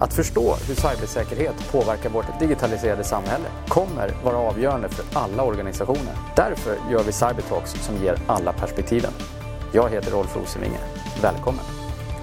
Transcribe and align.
Att 0.00 0.14
förstå 0.14 0.54
hur 0.54 0.74
cybersäkerhet 0.74 1.72
påverkar 1.72 2.10
vårt 2.10 2.38
digitaliserade 2.38 3.04
samhälle 3.04 3.44
kommer 3.68 4.14
vara 4.24 4.36
avgörande 4.36 4.88
för 4.88 5.04
alla 5.18 5.42
organisationer. 5.42 6.14
Därför 6.36 6.76
gör 6.90 7.02
vi 7.02 7.12
Cybertalks 7.12 7.70
som 7.70 7.96
ger 7.96 8.16
alla 8.26 8.52
perspektiven. 8.52 9.12
Jag 9.72 9.90
heter 9.90 10.10
Rolf 10.10 10.36
Rosenvinge. 10.36 10.78
Välkommen! 11.22 11.64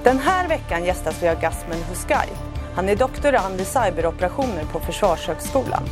Den 0.04 0.20
här 0.20 0.48
veckan 0.48 0.86
gästas 0.86 1.24
vi 1.24 1.28
av 1.28 1.42
Gasmen 1.42 1.84
Huskaj. 1.90 2.30
Han 2.76 2.90
är 2.90 2.96
doktorand 2.96 3.62
i 3.62 3.66
cyberoperationer 3.66 4.64
på 4.72 4.80
Försvarshögskolan. 4.80 5.84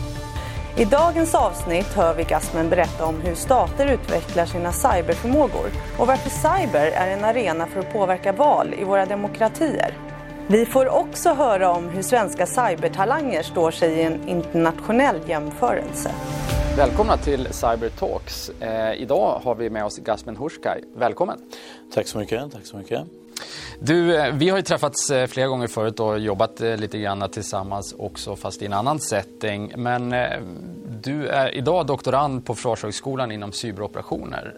I 0.78 0.86
dagens 0.86 1.36
avsnitt 1.36 1.94
hör 1.94 2.14
vi 2.14 2.24
Gasmen 2.24 2.70
berätta 2.70 3.06
om 3.06 3.22
hur 3.22 3.36
stater 3.36 3.88
utvecklar 3.88 4.46
sina 4.46 4.72
cyberförmågor 4.72 5.70
och 5.98 6.08
varför 6.08 6.30
cyber 6.30 6.86
är 6.86 7.08
en 7.08 7.24
arena 7.24 7.68
för 7.68 7.80
att 7.80 7.94
påverka 7.94 8.32
val 8.32 8.74
i 8.78 8.84
våra 8.84 9.06
demokratier. 9.06 9.94
Vi 10.48 10.66
får 10.66 10.88
också 10.88 11.34
höra 11.34 11.72
om 11.72 11.90
hur 11.90 12.02
svenska 12.02 12.46
cybertalanger 12.46 13.44
står 13.44 13.72
sig 13.72 13.94
i 13.94 14.02
en 14.02 14.28
internationell 14.28 15.20
jämförelse. 15.28 16.12
Välkomna 16.78 17.18
till 17.18 17.48
Cyber 17.52 17.90
Talks. 17.90 18.50
Eh, 18.50 19.02
idag 19.02 19.42
har 19.44 19.56
vi 19.56 19.70
med 19.70 19.86
oss 19.86 19.98
Gasmen 19.98 20.38
Huskai. 20.38 20.82
Välkommen! 20.96 21.38
Tack 21.94 22.08
så 22.08 22.18
mycket. 22.18 22.52
Tack 22.52 22.66
så 22.66 22.78
mycket. 22.78 23.02
Du, 23.80 24.18
eh, 24.18 24.34
vi 24.34 24.50
har 24.50 24.58
ju 24.58 24.64
träffats 24.64 25.10
eh, 25.10 25.28
flera 25.28 25.48
gånger 25.48 25.68
förut 25.68 26.00
och 26.00 26.20
jobbat 26.20 26.62
eh, 26.62 26.78
lite 26.78 26.98
grann 26.98 27.30
tillsammans 27.30 27.96
också 27.98 28.36
fast 28.36 28.62
i 28.62 28.66
en 28.66 28.74
annan 28.74 29.00
setting. 29.00 29.74
Men 29.76 30.16
du 31.02 31.28
är 31.28 31.56
idag 31.56 31.86
doktorand 31.86 32.46
på 32.46 32.56
Försvarshögskolan 32.56 33.32
inom 33.32 33.52
cyberoperationer. 33.52 34.54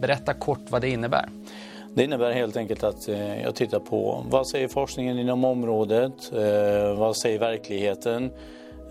Berätta 0.00 0.34
kort 0.34 0.60
vad 0.68 0.80
det 0.80 0.88
innebär. 0.88 1.28
Det 1.96 2.04
innebär 2.04 2.32
helt 2.32 2.56
enkelt 2.56 2.84
att 2.84 3.08
eh, 3.08 3.42
jag 3.42 3.54
tittar 3.54 3.80
på 3.80 4.24
vad 4.28 4.48
säger 4.48 4.68
forskningen 4.68 5.18
inom 5.18 5.44
området, 5.44 6.32
eh, 6.32 6.98
vad 6.98 7.16
säger 7.16 7.38
verkligheten 7.38 8.30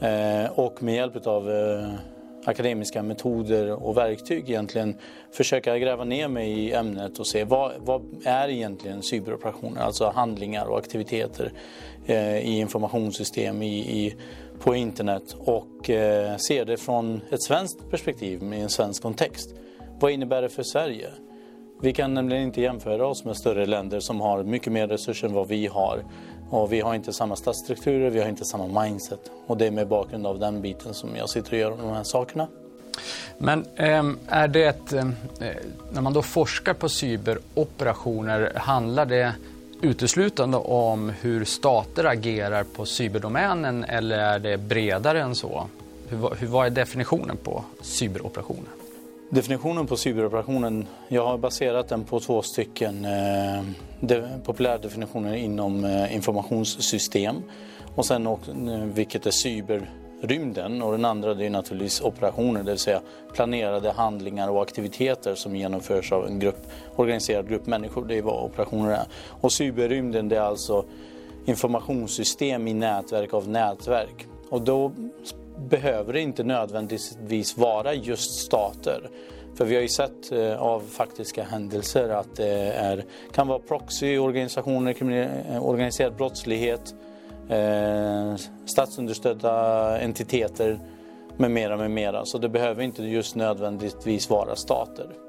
eh, 0.02 0.60
och 0.60 0.84
med 0.84 0.96
hjälp 0.96 1.28
av 1.28 1.50
akademiska 2.46 3.04
metoder 3.04 3.72
och 3.72 3.98
verktyg 3.98 4.50
egentligen 4.50 4.98
försöka 5.32 5.78
gräva 5.78 6.04
ner 6.04 6.28
mig 6.28 6.52
i 6.52 6.74
ämnet 6.74 7.20
och 7.20 7.28
se 7.28 7.44
vad, 7.44 7.72
vad 7.80 8.02
är 8.26 8.50
egentligen 8.50 9.04
cyberoperationer, 9.04 9.82
alltså 9.82 10.12
handlingar 10.16 10.66
och 10.66 10.78
aktiviteter 10.78 11.52
eh, 12.06 12.38
i 12.38 12.60
informationssystem 12.60 13.62
i, 13.62 13.78
i, 13.78 14.16
på 14.60 14.76
internet 14.76 15.36
och 15.40 15.90
eh, 15.90 16.38
se 16.38 16.64
det 16.64 16.78
från 16.78 17.22
ett 17.32 17.44
svenskt 17.44 17.90
perspektiv 17.90 18.42
med 18.42 18.64
en 18.64 18.70
svensk 18.70 19.02
kontext. 19.02 19.56
Vad 20.00 20.12
innebär 20.12 20.42
det 20.42 20.50
för 20.50 20.64
Sverige? 20.64 21.10
Vi 21.82 21.94
kan 21.94 22.14
nämligen 22.14 22.44
inte 22.44 22.62
jämföra 22.62 23.08
oss 23.08 23.26
med 23.26 23.38
större 23.38 23.66
länder 23.66 24.00
som 24.00 24.22
har 24.22 24.44
mycket 24.44 24.74
mer 24.74 24.88
resurser 24.88 25.28
än 25.28 25.34
vad 25.34 25.48
vi 25.48 25.68
har. 25.68 26.04
Och 26.50 26.74
vi 26.74 26.82
har 26.82 26.96
inte 26.96 27.14
samma 27.14 27.36
statsstrukturer 27.36 28.10
vi 28.10 28.20
har 28.20 28.30
inte 28.30 28.46
samma 28.46 28.84
mindset. 28.84 29.20
Och 29.48 29.58
det 29.58 29.68
är 29.68 29.72
med 29.72 29.88
bakgrund 29.88 30.28
av 30.28 30.40
den 30.40 30.62
biten 30.62 30.94
som 30.94 31.16
jag 31.16 31.30
sitter 31.30 31.54
och 31.54 31.60
gör 31.60 31.72
de 31.72 31.90
här 31.90 32.04
sakerna. 32.04 32.48
Men 33.38 33.66
ehm, 33.76 34.18
är 34.28 34.48
det 34.48 34.64
ett, 34.64 34.94
ehm, 34.94 35.14
eh, 35.42 35.48
när 35.92 36.02
man 36.02 36.14
då 36.14 36.22
forskar 36.22 36.74
på 36.74 36.90
cyberoperationer, 36.90 38.54
handlar 38.56 39.06
det 39.06 39.34
uteslutande 39.82 40.58
om 40.58 41.10
hur 41.10 41.46
stater 41.46 42.06
agerar 42.06 42.64
på 42.64 42.86
cyberdomänen 42.86 43.84
eller 43.84 44.18
är 44.18 44.40
det 44.40 44.58
bredare 44.58 45.22
än 45.22 45.36
så? 45.36 45.68
Hur, 46.08 46.48
vad 46.48 46.66
är 46.66 46.70
definitionen 46.70 47.38
på 47.38 47.64
cyberoperationer? 47.82 48.75
Definitionen 49.30 49.88
på 49.88 49.98
cyberoperationen, 49.98 50.88
jag 51.08 51.26
har 51.26 51.38
baserat 51.38 51.88
den 51.88 52.04
på 52.04 52.20
två 52.20 52.42
stycken 52.42 53.06
eh, 53.06 53.64
de, 54.00 54.24
populärdefinitioner 54.44 55.36
inom 55.36 55.86
eh, 55.86 56.16
informationssystem 56.16 57.36
och 57.96 58.06
sen 58.06 58.28
också, 58.28 58.52
eh, 58.52 58.84
vilket 58.94 59.26
är 59.26 59.32
cyberrymden 59.32 60.82
och 60.82 60.92
den 60.92 61.06
andra 61.06 61.34
det 61.34 61.46
är 61.46 61.50
naturligtvis 61.50 62.02
operationer, 62.02 62.64
det 62.64 62.72
vill 62.72 62.80
säga 62.80 63.02
planerade 63.34 63.92
handlingar 63.92 64.50
och 64.50 64.62
aktiviteter 64.62 65.36
som 65.36 65.56
genomförs 65.56 66.12
av 66.12 66.28
en 66.28 66.40
grupp, 66.40 66.68
organiserad 66.96 67.50
grupp 67.50 67.66
människor. 67.66 68.06
Det 68.06 68.18
är 68.18 68.22
vad 68.22 68.44
operationer 68.44 68.92
är. 68.92 69.06
Och 69.42 69.52
cyberrymden 69.52 70.30
det 70.30 70.36
är 70.36 70.42
alltså 70.42 70.86
informationssystem 71.46 72.68
i 72.68 72.74
nätverk 72.74 73.34
av 73.34 73.50
nätverk. 73.50 74.28
Och 74.50 74.62
då 74.62 74.92
behöver 75.58 76.14
det 76.14 76.22
inte 76.22 76.44
nödvändigtvis 76.44 77.58
vara 77.58 77.94
just 77.94 78.32
stater. 78.46 79.10
För 79.56 79.66
vi 79.66 79.76
har 79.76 79.82
ju 79.82 79.88
sett 79.88 80.32
eh, 80.32 80.62
av 80.62 80.80
faktiska 80.80 81.44
händelser 81.44 82.10
att 82.10 82.36
det 82.36 82.74
är, 82.74 83.06
kan 83.32 83.48
vara 83.48 83.60
proxyorganisationer, 83.60 84.96
eh, 85.52 85.66
organiserad 85.66 86.16
brottslighet, 86.16 86.96
eh, 87.50 88.36
statsunderstödda 88.66 90.00
entiteter 90.00 90.80
med 91.38 91.52
mera, 91.52 91.78
med 91.78 91.92
mera. 91.92 92.26
Så 92.26 92.38
det 92.38 92.50
behöver 92.50 92.84
inte 92.84 93.04
just 93.04 93.36
nödvändigtvis 93.36 94.30
vara 94.30 94.56
stater. 94.56 95.25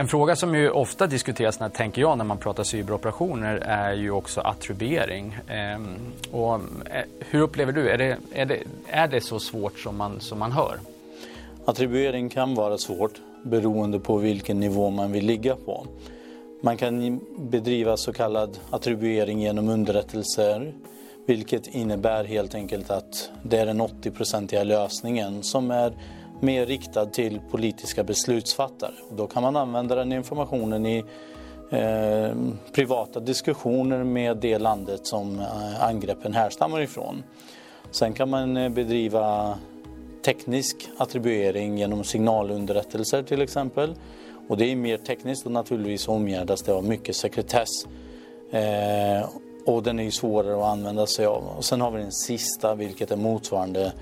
En 0.00 0.08
fråga 0.08 0.36
som 0.36 0.54
ju 0.54 0.70
ofta 0.70 1.06
diskuteras, 1.06 1.60
när, 1.60 1.68
tänker 1.68 2.00
jag, 2.00 2.18
när 2.18 2.24
man 2.24 2.38
pratar 2.38 2.62
cyberoperationer 2.64 3.56
är 3.56 3.92
ju 3.92 4.10
också 4.10 4.40
attribuering. 4.40 5.36
Ehm, 5.48 5.96
och, 6.30 6.54
eh, 6.54 7.04
hur 7.18 7.40
upplever 7.40 7.72
du, 7.72 7.88
är 7.88 7.98
det, 7.98 8.16
är, 8.32 8.46
det, 8.46 8.58
är 8.88 9.08
det 9.08 9.20
så 9.20 9.40
svårt 9.40 9.78
som 9.78 9.96
man, 9.96 10.20
som 10.20 10.38
man 10.38 10.52
hör? 10.52 10.78
Attribuering 11.64 12.28
kan 12.28 12.54
vara 12.54 12.78
svårt 12.78 13.12
beroende 13.42 14.00
på 14.00 14.16
vilken 14.16 14.60
nivå 14.60 14.90
man 14.90 15.12
vill 15.12 15.26
ligga 15.26 15.56
på. 15.56 15.86
Man 16.62 16.76
kan 16.76 17.20
bedriva 17.38 17.96
så 17.96 18.12
kallad 18.12 18.58
attribuering 18.70 19.40
genom 19.40 19.68
underrättelser 19.68 20.72
vilket 21.26 21.66
innebär 21.66 22.24
helt 22.24 22.54
enkelt 22.54 22.90
att 22.90 23.30
det 23.42 23.58
är 23.58 23.66
den 23.66 23.80
80-procentiga 23.80 24.64
lösningen 24.64 25.42
som 25.42 25.70
är 25.70 25.92
mer 26.42 26.66
riktad 26.66 27.06
till 27.06 27.40
politiska 27.50 28.04
beslutsfattare. 28.04 28.94
då 29.10 29.26
kan 29.26 29.42
man 29.42 29.56
använda 29.56 29.94
den 29.94 30.12
informationen 30.12 30.86
i 30.86 31.04
eh, 31.70 32.34
privata 32.72 33.20
diskussioner 33.20 34.04
med 34.04 34.36
det 34.36 34.58
landet 34.58 35.06
som 35.06 35.40
eh, 35.40 35.84
angreppen 35.84 36.32
härstammar 36.32 36.80
ifrån. 36.80 37.22
Sen 37.90 38.12
kan 38.12 38.30
man 38.30 38.56
eh, 38.56 38.68
bedriva 38.68 39.58
teknisk 40.24 40.76
attribuering 40.96 41.78
genom 41.78 42.04
signalunderrättelser 42.04 43.22
till 43.22 43.42
exempel. 43.42 43.94
Och 44.48 44.56
det 44.56 44.72
är 44.72 44.76
mer 44.76 44.96
tekniskt 44.96 45.46
och 45.46 45.52
naturligtvis 45.52 46.08
omgärdas 46.08 46.62
det 46.62 46.72
av 46.72 46.84
mycket 46.84 47.16
sekretess. 47.16 47.68
Eh, 48.50 49.28
och 49.66 49.82
den 49.82 49.98
är 49.98 50.02
ju 50.02 50.10
svårare 50.10 50.56
att 50.56 50.72
använda 50.72 51.06
sig 51.06 51.26
av. 51.26 51.44
Och 51.56 51.64
sen 51.64 51.80
har 51.80 51.90
vi 51.90 52.02
den 52.02 52.12
sista 52.12 52.74
vilket 52.74 53.10
är 53.10 53.16
motsvarande 53.16 53.92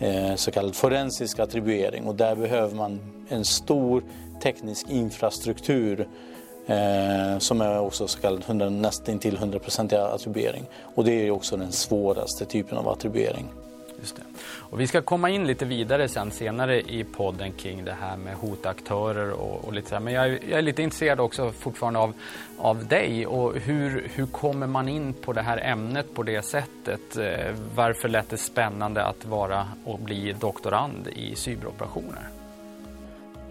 Eh, 0.00 0.34
så 0.34 0.50
kallad 0.50 0.74
forensisk 0.74 1.38
attribuering 1.38 2.06
och 2.06 2.14
där 2.14 2.36
behöver 2.36 2.76
man 2.76 3.00
en 3.28 3.44
stor 3.44 4.02
teknisk 4.42 4.90
infrastruktur 4.90 6.08
eh, 6.66 7.38
som 7.38 7.60
är 7.60 7.80
också 7.80 8.08
så 8.08 8.20
kallad 8.20 8.42
100, 8.46 8.68
nästintill 8.68 9.36
100% 9.36 10.14
attribuering. 10.14 10.64
Och 10.94 11.04
det 11.04 11.26
är 11.26 11.30
också 11.30 11.56
den 11.56 11.72
svåraste 11.72 12.44
typen 12.44 12.78
av 12.78 12.88
attribuering. 12.88 13.48
Just 14.00 14.16
det. 14.16 14.22
Och 14.44 14.80
vi 14.80 14.86
ska 14.86 15.02
komma 15.02 15.30
in 15.30 15.46
lite 15.46 15.64
vidare 15.64 16.08
sen 16.08 16.30
senare 16.30 16.80
i 16.80 17.04
podden 17.04 17.52
kring 17.52 17.84
det 17.84 17.96
här 18.00 18.16
med 18.16 18.34
hotaktörer 18.34 19.30
och, 19.30 19.64
och 19.64 19.72
lite 19.72 19.88
så 19.88 19.94
här. 19.94 20.02
Men 20.02 20.14
jag, 20.14 20.28
jag, 20.30 20.58
är 20.58 20.62
lite 20.62 20.82
intresserad 20.82 21.20
också 21.20 21.52
fortfarande 21.52 21.98
av, 21.98 22.14
av 22.58 22.86
dig 22.86 23.26
och 23.26 23.54
hur, 23.56 24.10
hur 24.14 24.26
kommer 24.26 24.66
man 24.66 24.88
in 24.88 25.12
på 25.12 25.32
det 25.32 25.42
här 25.42 25.58
ämnet 25.58 26.14
på 26.14 26.22
det 26.22 26.42
sättet? 26.42 27.16
Eh, 27.16 27.54
varför 27.74 28.08
lät 28.08 28.30
det 28.30 28.38
spännande 28.38 29.04
att 29.04 29.24
vara 29.24 29.68
och 29.84 29.98
bli 29.98 30.32
doktorand 30.40 31.08
i 31.08 31.34
cyberoperationer? 31.34 32.28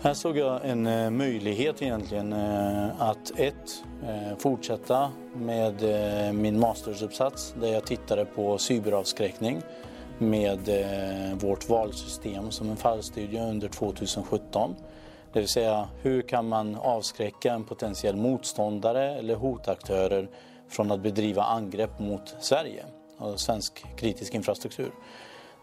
Här 0.01 0.13
såg 0.13 0.37
jag 0.37 0.65
en 0.65 0.87
eh, 0.87 1.09
möjlighet 1.09 1.81
egentligen 1.81 2.33
eh, 2.33 3.01
att 3.01 3.31
ett, 3.35 3.83
eh, 4.03 4.37
fortsätta 4.37 5.11
med 5.33 5.83
eh, 5.83 6.33
min 6.33 6.59
mastersuppsats 6.59 7.53
där 7.61 7.67
jag 7.67 7.85
tittade 7.85 8.25
på 8.25 8.57
cyberavskräckning 8.57 9.61
med 10.19 10.69
eh, 10.69 11.37
vårt 11.37 11.69
valsystem 11.69 12.51
som 12.51 12.69
en 12.69 12.77
fallstudie 12.77 13.41
under 13.41 13.67
2017. 13.67 14.75
Det 15.33 15.39
vill 15.39 15.49
säga 15.49 15.89
hur 16.01 16.21
kan 16.21 16.47
man 16.47 16.75
avskräcka 16.75 17.53
en 17.53 17.63
potentiell 17.63 18.15
motståndare 18.15 19.15
eller 19.15 19.35
hotaktörer 19.35 20.29
från 20.69 20.91
att 20.91 20.99
bedriva 20.99 21.43
angrepp 21.43 21.99
mot 21.99 22.35
Sverige 22.39 22.85
och 23.17 23.39
svensk 23.39 23.85
kritisk 23.95 24.33
infrastruktur. 24.33 24.91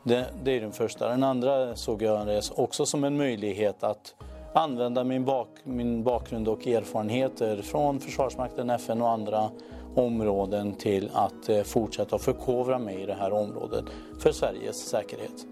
Det, 0.03 0.27
det 0.43 0.51
är 0.51 0.61
den 0.61 0.73
första. 0.73 1.09
Den 1.09 1.23
andra 1.23 1.77
såg 1.77 2.03
jag 2.03 2.43
också 2.57 2.87
som 2.87 3.05
en 3.05 3.17
möjlighet 3.17 3.83
att 3.83 4.15
använda 4.53 5.05
min, 5.05 5.25
bak, 5.25 5.49
min 5.65 6.03
bakgrund 6.03 6.49
och 6.49 6.67
erfarenheter 6.67 7.63
från 7.63 8.01
Försvarsmakten, 8.01 8.71
FN 8.71 9.03
och 9.03 9.11
andra 9.11 9.51
områden 9.97 10.75
till 10.75 11.11
att 11.15 11.49
eh, 11.49 11.63
fortsätta 11.63 12.19
förkovra 12.19 12.79
mig 12.79 13.03
i 13.03 13.07
det 13.07 13.15
här 13.15 13.33
området 13.33 13.85
för 14.19 14.33
Sveriges 14.33 14.89
säkerhet. 14.89 15.47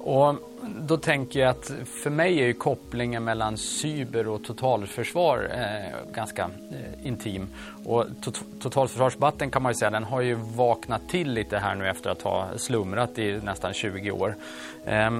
Och 0.00 0.34
då 0.80 0.96
tänker 0.96 1.40
jag 1.40 1.50
att 1.50 1.72
för 2.02 2.10
mig 2.10 2.40
är 2.40 2.46
ju 2.46 2.52
kopplingen 2.54 3.24
mellan 3.24 3.56
cyber 3.56 4.28
och 4.28 4.44
totalförsvar 4.44 5.50
eh, 5.54 6.12
ganska 6.12 6.42
eh, 6.42 7.06
intim. 7.06 7.48
Och 7.84 8.04
to 8.22 8.30
totalförsvarsdebatten 8.60 9.50
kan 9.50 9.62
man 9.62 9.72
ju 9.72 9.76
säga, 9.76 9.90
den 9.90 10.04
har 10.04 10.20
ju 10.20 10.34
vaknat 10.34 11.08
till 11.08 11.32
lite 11.32 11.58
här 11.58 11.74
nu 11.74 11.88
efter 11.88 12.10
att 12.10 12.22
ha 12.22 12.48
slumrat 12.56 13.18
i 13.18 13.40
nästan 13.44 13.72
20 13.72 14.10
år. 14.10 14.36
Eh, 14.84 15.10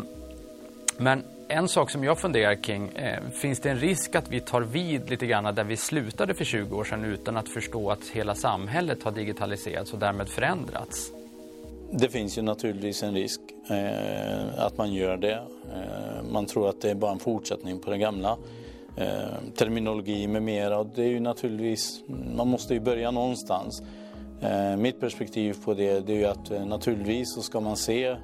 men 0.97 1.23
en 1.49 1.69
sak 1.69 1.91
som 1.91 2.05
jag 2.05 2.19
funderar 2.19 2.55
kring, 2.55 2.89
eh, 2.89 3.23
finns 3.31 3.61
det 3.61 3.71
en 3.71 3.79
risk 3.79 4.15
att 4.15 4.31
vi 4.31 4.41
tar 4.41 4.61
vid 4.61 5.11
lite 5.11 5.27
grann 5.27 5.55
där 5.55 5.65
vi 5.65 5.77
slutade 5.77 6.35
för 6.35 6.45
20 6.45 6.77
år 6.77 6.85
sedan 6.85 7.05
utan 7.05 7.37
att 7.37 7.49
förstå 7.49 7.91
att 7.91 8.09
hela 8.13 8.35
samhället 8.35 9.03
har 9.03 9.13
digitaliserats 9.13 9.93
och 9.93 9.99
därmed 9.99 10.29
förändrats? 10.29 11.13
Det 11.91 12.09
finns 12.09 12.39
ju 12.39 12.43
naturligtvis 12.43 13.03
en 13.03 13.15
risk 13.15 13.41
eh, 13.71 14.65
att 14.65 14.79
man 14.79 14.93
gör 14.93 15.17
det. 15.17 15.43
Eh, 15.75 16.33
man 16.33 16.47
tror 16.47 16.69
att 16.69 16.81
det 16.81 16.91
är 16.91 16.95
bara 16.95 17.13
en 17.13 17.19
fortsättning 17.19 17.79
på 17.79 17.91
det 17.91 17.99
gamla. 17.99 18.37
Eh, 18.97 19.53
terminologi 19.57 20.27
med 20.27 20.43
mera 20.43 20.79
och 20.79 20.87
det 20.95 21.03
är 21.03 21.09
ju 21.09 21.21
naturligtvis, 21.21 22.01
man 22.37 22.49
måste 22.49 22.75
ju 22.75 22.81
börja 22.81 23.11
någonstans. 23.11 23.83
Eh, 24.41 24.77
mitt 24.77 25.01
perspektiv 25.01 25.57
på 25.65 25.75
det, 25.75 26.01
det 26.01 26.13
är 26.13 26.17
ju 26.17 26.25
att 26.25 26.51
eh, 26.51 26.67
naturligtvis 26.67 27.35
så 27.35 27.43
ska 27.43 27.61
man 27.61 27.77
se 27.77 28.17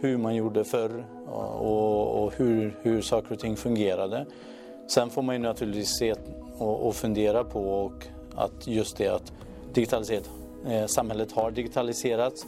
hur 0.00 0.16
man 0.16 0.34
gjorde 0.34 0.64
förr 0.64 1.04
och, 1.26 2.24
och 2.24 2.32
hur, 2.36 2.76
hur 2.82 3.02
saker 3.02 3.32
och 3.32 3.38
ting 3.38 3.56
fungerade. 3.56 4.26
Sen 4.88 5.10
får 5.10 5.22
man 5.22 5.34
ju 5.34 5.42
naturligtvis 5.42 5.98
se 5.98 6.14
och, 6.58 6.86
och 6.86 6.94
fundera 6.94 7.44
på 7.44 7.60
och 7.60 8.06
att 8.34 8.66
just 8.66 8.96
det 8.96 9.08
att 9.08 9.32
digitaliserat, 9.72 10.30
eh, 10.66 10.86
samhället 10.86 11.32
har 11.32 11.50
digitaliserats. 11.50 12.46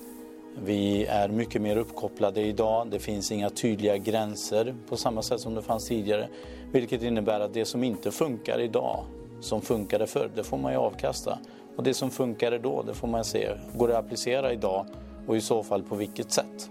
Vi 0.64 1.06
är 1.06 1.28
mycket 1.28 1.62
mer 1.62 1.76
uppkopplade 1.76 2.40
idag. 2.40 2.88
Det 2.90 2.98
finns 2.98 3.32
inga 3.32 3.50
tydliga 3.50 3.96
gränser 3.96 4.74
på 4.88 4.96
samma 4.96 5.22
sätt 5.22 5.40
som 5.40 5.54
det 5.54 5.62
fanns 5.62 5.84
tidigare. 5.88 6.28
Vilket 6.72 7.02
innebär 7.02 7.40
att 7.40 7.54
det 7.54 7.64
som 7.64 7.84
inte 7.84 8.10
funkar 8.10 8.60
idag, 8.60 9.04
som 9.40 9.60
funkade 9.60 10.06
förr, 10.06 10.30
det 10.34 10.44
får 10.44 10.58
man 10.58 10.72
ju 10.72 10.78
avkasta. 10.78 11.38
Och 11.76 11.82
det 11.84 11.94
som 11.94 12.10
funkade 12.10 12.58
då, 12.58 12.82
det 12.82 12.94
får 12.94 13.08
man 13.08 13.24
se, 13.24 13.50
går 13.76 13.88
det 13.88 13.98
att 13.98 14.04
applicera 14.04 14.52
idag 14.52 14.86
och 15.26 15.36
i 15.36 15.40
så 15.40 15.62
fall 15.62 15.82
på 15.82 15.94
vilket 15.94 16.32
sätt? 16.32 16.70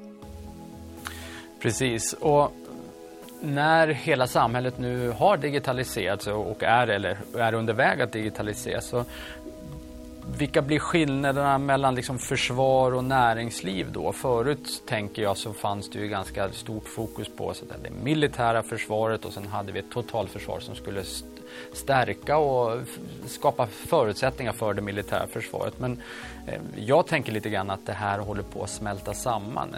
Precis. 1.59 2.13
Och 2.13 2.51
när 3.42 3.88
hela 3.88 4.27
samhället 4.27 4.77
nu 4.77 5.09
har 5.09 5.38
digitaliserats 5.38 6.27
och 6.27 6.63
är, 6.63 6.88
eller 6.88 7.18
är 7.38 7.54
under 7.54 7.74
väg 7.74 8.01
att 8.01 8.12
digitaliseras 8.12 8.86
så 8.86 9.06
vilka 10.38 10.62
blir 10.62 10.80
skillnaderna 10.80 11.57
mellan 11.57 11.95
liksom 11.95 12.19
försvar 12.19 12.92
och 12.92 13.04
näringsliv 13.04 13.92
då? 13.92 14.12
Förut 14.12 14.83
tänker 14.88 15.21
jag 15.21 15.38
så 15.38 15.54
fanns 15.54 15.89
det 15.89 16.00
ju 16.00 16.07
ganska 16.07 16.51
stort 16.51 16.88
fokus 16.88 17.27
på 17.38 17.54
så 17.54 17.65
det 17.65 17.89
militära 18.03 18.63
försvaret 18.63 19.25
och 19.25 19.33
sen 19.33 19.48
hade 19.48 19.71
vi 19.71 19.80
ett 19.80 19.92
totalförsvar 19.92 20.60
som 20.60 20.75
skulle 20.75 21.03
stärka 21.74 22.38
och 22.38 22.81
skapa 23.25 23.68
förutsättningar 23.68 24.51
för 24.51 24.74
det 24.74 24.81
militära 24.81 25.27
försvaret. 25.27 25.80
Men 25.80 26.01
eh, 26.48 26.62
jag 26.75 27.07
tänker 27.07 27.31
lite 27.31 27.50
grann 27.50 27.69
att 27.69 27.86
det 27.86 27.94
här 27.94 28.19
håller 28.19 28.44
på 28.44 28.63
att 28.63 28.69
smälta 28.69 29.13
samman. 29.13 29.75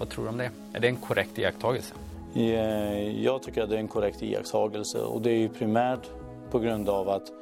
Vad 0.00 0.08
tror 0.08 0.24
du 0.24 0.30
om 0.30 0.38
det? 0.38 0.50
Är 0.72 0.80
det 0.80 0.88
en 0.88 0.96
korrekt 0.96 1.38
iakttagelse? 1.38 1.94
Eh, 2.34 3.22
jag 3.22 3.42
tycker 3.42 3.62
att 3.62 3.70
det 3.70 3.76
är 3.76 3.80
en 3.80 3.88
korrekt 3.88 4.22
iakttagelse 4.22 4.98
och 4.98 5.22
det 5.22 5.30
är 5.30 5.36
ju 5.36 5.48
primärt 5.48 6.10
på 6.50 6.58
grund 6.58 6.88
av 6.88 7.08
att 7.08 7.32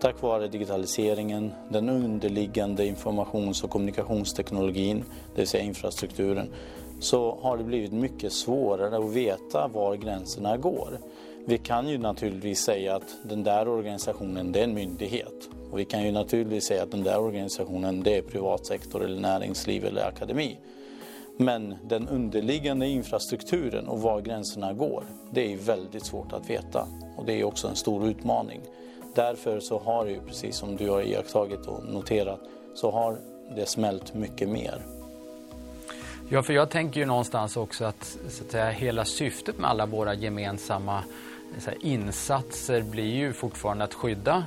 tack 0.00 0.22
vare 0.22 0.48
digitaliseringen, 0.48 1.52
den 1.68 1.88
underliggande 1.88 2.86
informations 2.86 3.64
och 3.64 3.70
kommunikationsteknologin, 3.70 5.04
det 5.34 5.40
vill 5.40 5.48
säga 5.48 5.64
infrastrukturen, 5.64 6.48
så 7.00 7.38
har 7.42 7.56
det 7.56 7.64
blivit 7.64 7.92
mycket 7.92 8.32
svårare 8.32 8.96
att 8.96 9.12
veta 9.12 9.68
var 9.68 9.96
gränserna 9.96 10.56
går. 10.56 10.98
Vi 11.46 11.58
kan 11.58 11.88
ju 11.88 11.98
naturligtvis 11.98 12.60
säga 12.60 12.96
att 12.96 13.16
den 13.22 13.42
där 13.42 13.68
organisationen 13.68 14.52
det 14.52 14.60
är 14.60 14.64
en 14.64 14.74
myndighet. 14.74 15.48
Och 15.70 15.78
vi 15.78 15.84
kan 15.84 16.04
ju 16.04 16.12
naturligtvis 16.12 16.64
säga 16.64 16.82
att 16.82 16.90
den 16.90 17.02
där 17.02 17.20
organisationen 17.20 18.02
det 18.02 18.16
är 18.16 18.22
privatsektor 18.22 19.04
eller 19.04 19.20
näringsliv 19.20 19.84
eller 19.84 20.08
akademi. 20.08 20.58
Men 21.36 21.74
den 21.84 22.08
underliggande 22.08 22.86
infrastrukturen 22.86 23.88
och 23.88 24.02
var 24.02 24.20
gränserna 24.20 24.72
går, 24.72 25.04
det 25.30 25.52
är 25.52 25.56
väldigt 25.56 26.04
svårt 26.04 26.32
att 26.32 26.50
veta. 26.50 26.88
Och 27.16 27.24
det 27.24 27.40
är 27.40 27.44
också 27.44 27.68
en 27.68 27.76
stor 27.76 28.06
utmaning. 28.06 28.60
Därför 29.14 29.60
så 29.60 29.78
har 29.78 30.06
ju, 30.06 30.20
precis 30.20 30.56
som 30.56 30.76
du 30.76 30.90
har 30.90 31.02
iakttagit 31.02 31.66
och 31.66 31.84
noterat, 31.84 32.40
så 32.74 32.90
har 32.90 33.18
det 33.56 33.66
smält 33.66 34.14
mycket 34.14 34.48
mer. 34.48 34.80
Ja, 36.28 36.42
för 36.42 36.52
jag 36.52 36.70
tänker 36.70 37.00
ju 37.00 37.06
någonstans 37.06 37.56
också 37.56 37.84
att, 37.84 38.18
så 38.28 38.44
att 38.44 38.50
säga, 38.50 38.70
hela 38.70 39.04
syftet 39.04 39.58
med 39.58 39.70
alla 39.70 39.86
våra 39.86 40.14
gemensamma 40.14 41.04
här, 41.66 41.76
insatser 41.80 42.82
blir 42.82 43.14
ju 43.14 43.32
fortfarande 43.32 43.84
att 43.84 43.94
skydda 43.94 44.44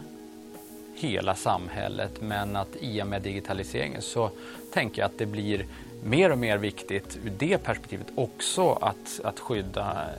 hela 0.95 1.35
samhället 1.35 2.21
men 2.21 2.55
att 2.55 2.75
i 2.79 3.01
och 3.01 3.07
med 3.07 3.21
digitaliseringen 3.21 4.01
så 4.01 4.29
tänker 4.73 5.01
jag 5.01 5.09
att 5.09 5.17
det 5.17 5.25
blir 5.25 5.65
mer 6.03 6.31
och 6.31 6.37
mer 6.37 6.57
viktigt 6.57 7.19
ur 7.25 7.31
det 7.37 7.57
perspektivet 7.57 8.07
också 8.15 8.71
att, 8.71 9.19
att 9.23 9.39
skydda 9.39 10.09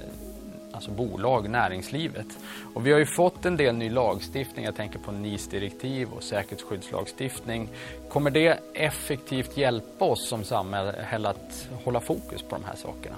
alltså 0.73 0.91
bolag, 0.91 1.51
näringslivet. 1.51 2.27
Och 2.75 2.87
vi 2.87 2.93
har 2.93 2.99
ju 2.99 3.07
fått 3.07 3.45
en 3.47 3.57
del 3.57 3.75
ny 3.75 3.91
lagstiftning, 3.91 4.65
jag 4.65 4.77
tänker 4.77 4.99
på 4.99 5.13
NIS-direktiv 5.13 6.09
och 6.17 6.23
säkerhetsskyddslagstiftning. 6.23 7.69
Kommer 8.09 8.31
det 8.31 8.59
effektivt 8.75 9.57
hjälpa 9.57 10.05
oss 10.05 10.29
som 10.29 10.45
samhälle 10.45 11.29
att 11.29 11.69
hålla 11.85 12.01
fokus 12.01 12.43
på 12.43 12.57
de 12.57 12.65
här 12.65 12.77
sakerna? 12.77 13.17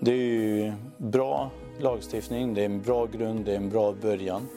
Det 0.00 0.10
är 0.10 0.16
ju 0.16 0.72
bra 0.96 1.50
lagstiftning, 1.80 2.54
det 2.54 2.60
är 2.60 2.66
en 2.66 2.82
bra 2.82 3.06
grund, 3.06 3.44
det 3.44 3.52
är 3.52 3.56
en 3.56 3.70
bra 3.70 3.92
början. 3.92 4.48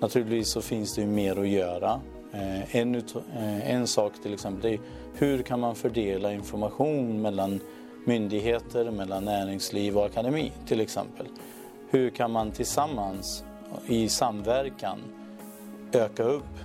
Naturligtvis 0.00 0.48
så 0.48 0.62
finns 0.62 0.94
det 0.94 1.00
ju 1.00 1.06
mer 1.06 1.40
att 1.40 1.48
göra. 1.48 2.00
Eh, 2.34 2.76
en, 2.76 2.94
eh, 2.94 3.70
en 3.70 3.86
sak 3.86 4.12
till 4.22 4.34
exempel 4.34 4.72
är 4.72 4.80
hur 5.14 5.42
kan 5.42 5.60
man 5.60 5.74
fördela 5.74 6.32
information 6.32 7.22
mellan 7.22 7.60
myndigheter, 8.04 8.90
mellan 8.90 9.24
näringsliv 9.24 9.98
och 9.98 10.06
akademi 10.06 10.52
till 10.66 10.80
exempel. 10.80 11.26
Hur 11.90 12.10
kan 12.10 12.30
man 12.30 12.50
tillsammans 12.50 13.44
i 13.86 14.08
samverkan 14.08 14.98
öka 15.92 16.22
upp 16.22 16.58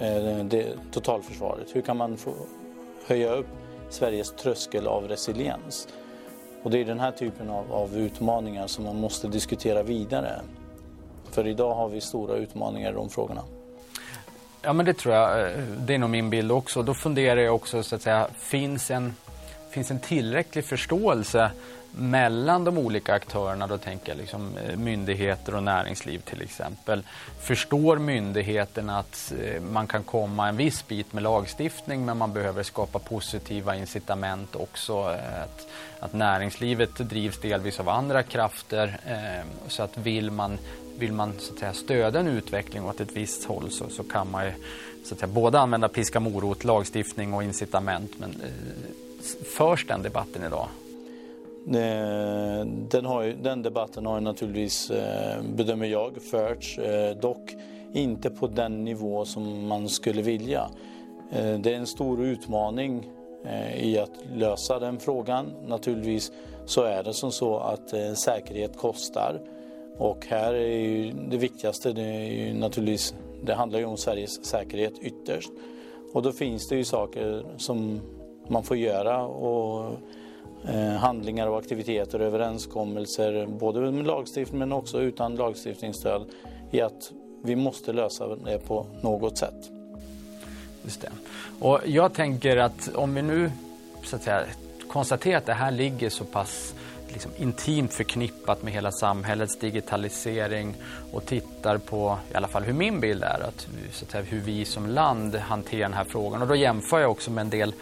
eh, 0.00 0.44
det, 0.44 0.76
totalförsvaret? 0.92 1.76
Hur 1.76 1.80
kan 1.80 1.96
man 1.96 2.16
få 2.16 2.32
höja 3.06 3.34
upp 3.34 3.46
Sveriges 3.90 4.30
tröskel 4.30 4.86
av 4.86 5.08
resiliens? 5.08 5.88
Och 6.62 6.70
det 6.70 6.80
är 6.80 6.84
den 6.84 7.00
här 7.00 7.12
typen 7.12 7.50
av, 7.50 7.72
av 7.72 7.96
utmaningar 7.96 8.66
som 8.66 8.84
man 8.84 9.00
måste 9.00 9.28
diskutera 9.28 9.82
vidare. 9.82 10.40
För 11.30 11.46
idag 11.46 11.74
har 11.74 11.88
vi 11.88 12.00
stora 12.00 12.36
utmaningar 12.36 12.90
i 12.90 12.94
de 12.94 13.08
frågorna. 13.08 13.42
Ja, 14.64 14.72
men 14.72 14.86
det 14.86 14.94
tror 14.94 15.14
jag. 15.14 15.40
Eh, 15.40 15.58
det 15.58 15.94
är 15.94 15.98
nog 15.98 16.10
min 16.10 16.30
bild 16.30 16.52
också. 16.52 16.82
Då 16.82 16.94
funderar 16.94 17.40
jag 17.40 17.54
också, 17.54 17.82
så 17.82 17.96
att 17.96 18.02
säga, 18.02 18.28
finns 18.38 18.90
en, 18.90 19.14
finns 19.70 19.90
en 19.90 20.00
tillräcklig 20.00 20.64
förståelse 20.64 21.50
mellan 21.94 22.64
de 22.64 22.78
olika 22.78 23.14
aktörerna, 23.14 23.66
då 23.66 23.78
tänker 23.78 24.08
jag 24.08 24.18
liksom 24.18 24.56
eh, 24.56 24.76
myndigheter 24.76 25.54
och 25.54 25.62
näringsliv 25.62 26.18
till 26.18 26.42
exempel. 26.42 27.02
Förstår 27.40 27.98
myndigheterna 27.98 28.98
att 28.98 29.32
eh, 29.42 29.62
man 29.62 29.86
kan 29.86 30.02
komma 30.02 30.48
en 30.48 30.56
viss 30.56 30.88
bit 30.88 31.12
med 31.12 31.22
lagstiftning 31.22 32.04
men 32.04 32.16
man 32.16 32.32
behöver 32.32 32.62
skapa 32.62 32.98
positiva 32.98 33.76
incitament 33.76 34.56
också. 34.56 35.02
Att, 35.02 35.66
att 36.00 36.12
näringslivet 36.12 36.94
drivs 36.96 37.40
delvis 37.40 37.80
av 37.80 37.88
andra 37.88 38.22
krafter. 38.22 38.98
Så 39.68 39.82
att 39.82 39.96
vill 39.96 40.30
man 40.30 40.58
vill 40.98 41.12
man 41.12 41.32
så 41.38 41.52
att 41.52 41.58
säga, 41.58 41.72
stödja 41.72 42.20
en 42.20 42.28
utveckling 42.28 42.84
åt 42.84 43.00
ett 43.00 43.16
visst 43.16 43.44
håll 43.44 43.70
så, 43.70 43.88
så 43.88 44.02
kan 44.02 44.30
man 44.30 44.44
ju, 44.44 44.52
så 45.04 45.14
att 45.14 45.20
säga, 45.20 45.32
både 45.32 45.60
använda 45.60 45.88
piska 45.88 46.20
morot, 46.20 46.64
lagstiftning 46.64 47.34
och 47.34 47.42
incitament. 47.42 48.12
Men 48.18 48.30
eh, 48.30 48.48
förs 49.44 49.86
den 49.86 50.02
debatten 50.02 50.44
idag? 50.46 50.68
Eh, 51.66 52.66
den, 52.88 53.04
har 53.04 53.22
ju, 53.22 53.32
den 53.32 53.62
debatten 53.62 54.06
har 54.06 54.20
naturligtvis, 54.20 54.90
eh, 54.90 55.42
bedömer 55.56 55.86
jag, 55.86 56.22
förts. 56.30 56.78
Eh, 56.78 57.16
dock 57.16 57.54
inte 57.92 58.30
på 58.30 58.46
den 58.46 58.84
nivå 58.84 59.24
som 59.24 59.66
man 59.66 59.88
skulle 59.88 60.22
vilja. 60.22 60.70
Det 61.32 61.74
är 61.74 61.76
en 61.76 61.86
stor 61.86 62.24
utmaning 62.24 63.10
i 63.76 63.98
att 63.98 64.10
lösa 64.34 64.78
den 64.78 65.00
frågan. 65.00 65.52
Naturligtvis 65.66 66.32
så 66.66 66.82
är 66.82 67.02
det 67.02 67.14
som 67.14 67.32
så 67.32 67.58
att 67.58 67.94
säkerhet 68.18 68.76
kostar. 68.76 69.40
Och 70.02 70.26
här 70.26 70.54
är 70.54 70.78
ju 70.78 71.12
det 71.12 71.36
viktigaste, 71.36 71.92
det 71.92 72.02
är 72.02 72.32
ju 72.32 72.54
naturligtvis, 72.54 73.14
det 73.42 73.54
handlar 73.54 73.78
ju 73.78 73.84
om 73.84 73.96
Sveriges 73.96 74.44
säkerhet 74.44 74.92
ytterst. 75.00 75.50
Och 76.12 76.22
då 76.22 76.32
finns 76.32 76.68
det 76.68 76.76
ju 76.76 76.84
saker 76.84 77.44
som 77.56 78.00
man 78.48 78.62
får 78.62 78.76
göra 78.76 79.22
och 79.24 79.96
eh, 80.68 80.92
handlingar 80.92 81.46
och 81.46 81.58
aktiviteter 81.58 82.20
och 82.20 82.26
överenskommelser 82.26 83.46
både 83.46 83.92
med 83.92 84.06
lagstiftning 84.06 84.58
men 84.58 84.72
också 84.72 85.00
utan 85.00 85.36
lagstiftningsstöd 85.36 86.26
i 86.70 86.80
att 86.80 87.12
vi 87.42 87.56
måste 87.56 87.92
lösa 87.92 88.36
det 88.36 88.58
på 88.58 88.86
något 89.00 89.38
sätt. 89.38 89.70
Just 90.82 91.00
det. 91.00 91.10
Och 91.60 91.80
jag 91.86 92.12
tänker 92.12 92.56
att 92.56 92.94
om 92.94 93.14
vi 93.14 93.22
nu 93.22 93.50
så 94.04 94.16
att 94.16 94.22
säga, 94.22 94.44
konstaterar 94.88 95.38
att 95.38 95.46
det 95.46 95.52
här 95.52 95.70
ligger 95.70 96.10
så 96.10 96.24
pass 96.24 96.74
liksom 97.12 97.30
intimt 97.36 97.92
förknippat 97.92 98.62
med 98.62 98.72
hela 98.72 98.92
samhällets 98.92 99.56
digitalisering 99.58 100.74
och 101.12 101.26
tittar 101.26 101.78
på, 101.78 102.18
i 102.32 102.34
alla 102.34 102.48
fall 102.48 102.62
hur 102.62 102.72
min 102.72 103.00
bild 103.00 103.22
är, 103.22 103.40
att, 103.48 103.68
så 103.92 104.04
att 104.04 104.10
säga, 104.10 104.24
hur 104.24 104.40
vi 104.40 104.64
som 104.64 104.86
land 104.86 105.36
hanterar 105.36 105.82
den 105.82 105.92
här 105.92 106.04
frågan. 106.04 106.42
Och 106.42 106.48
då 106.48 106.56
jämför 106.56 107.00
jag 107.00 107.10
också 107.10 107.30
med 107.30 107.42
en 107.42 107.50
del 107.50 107.74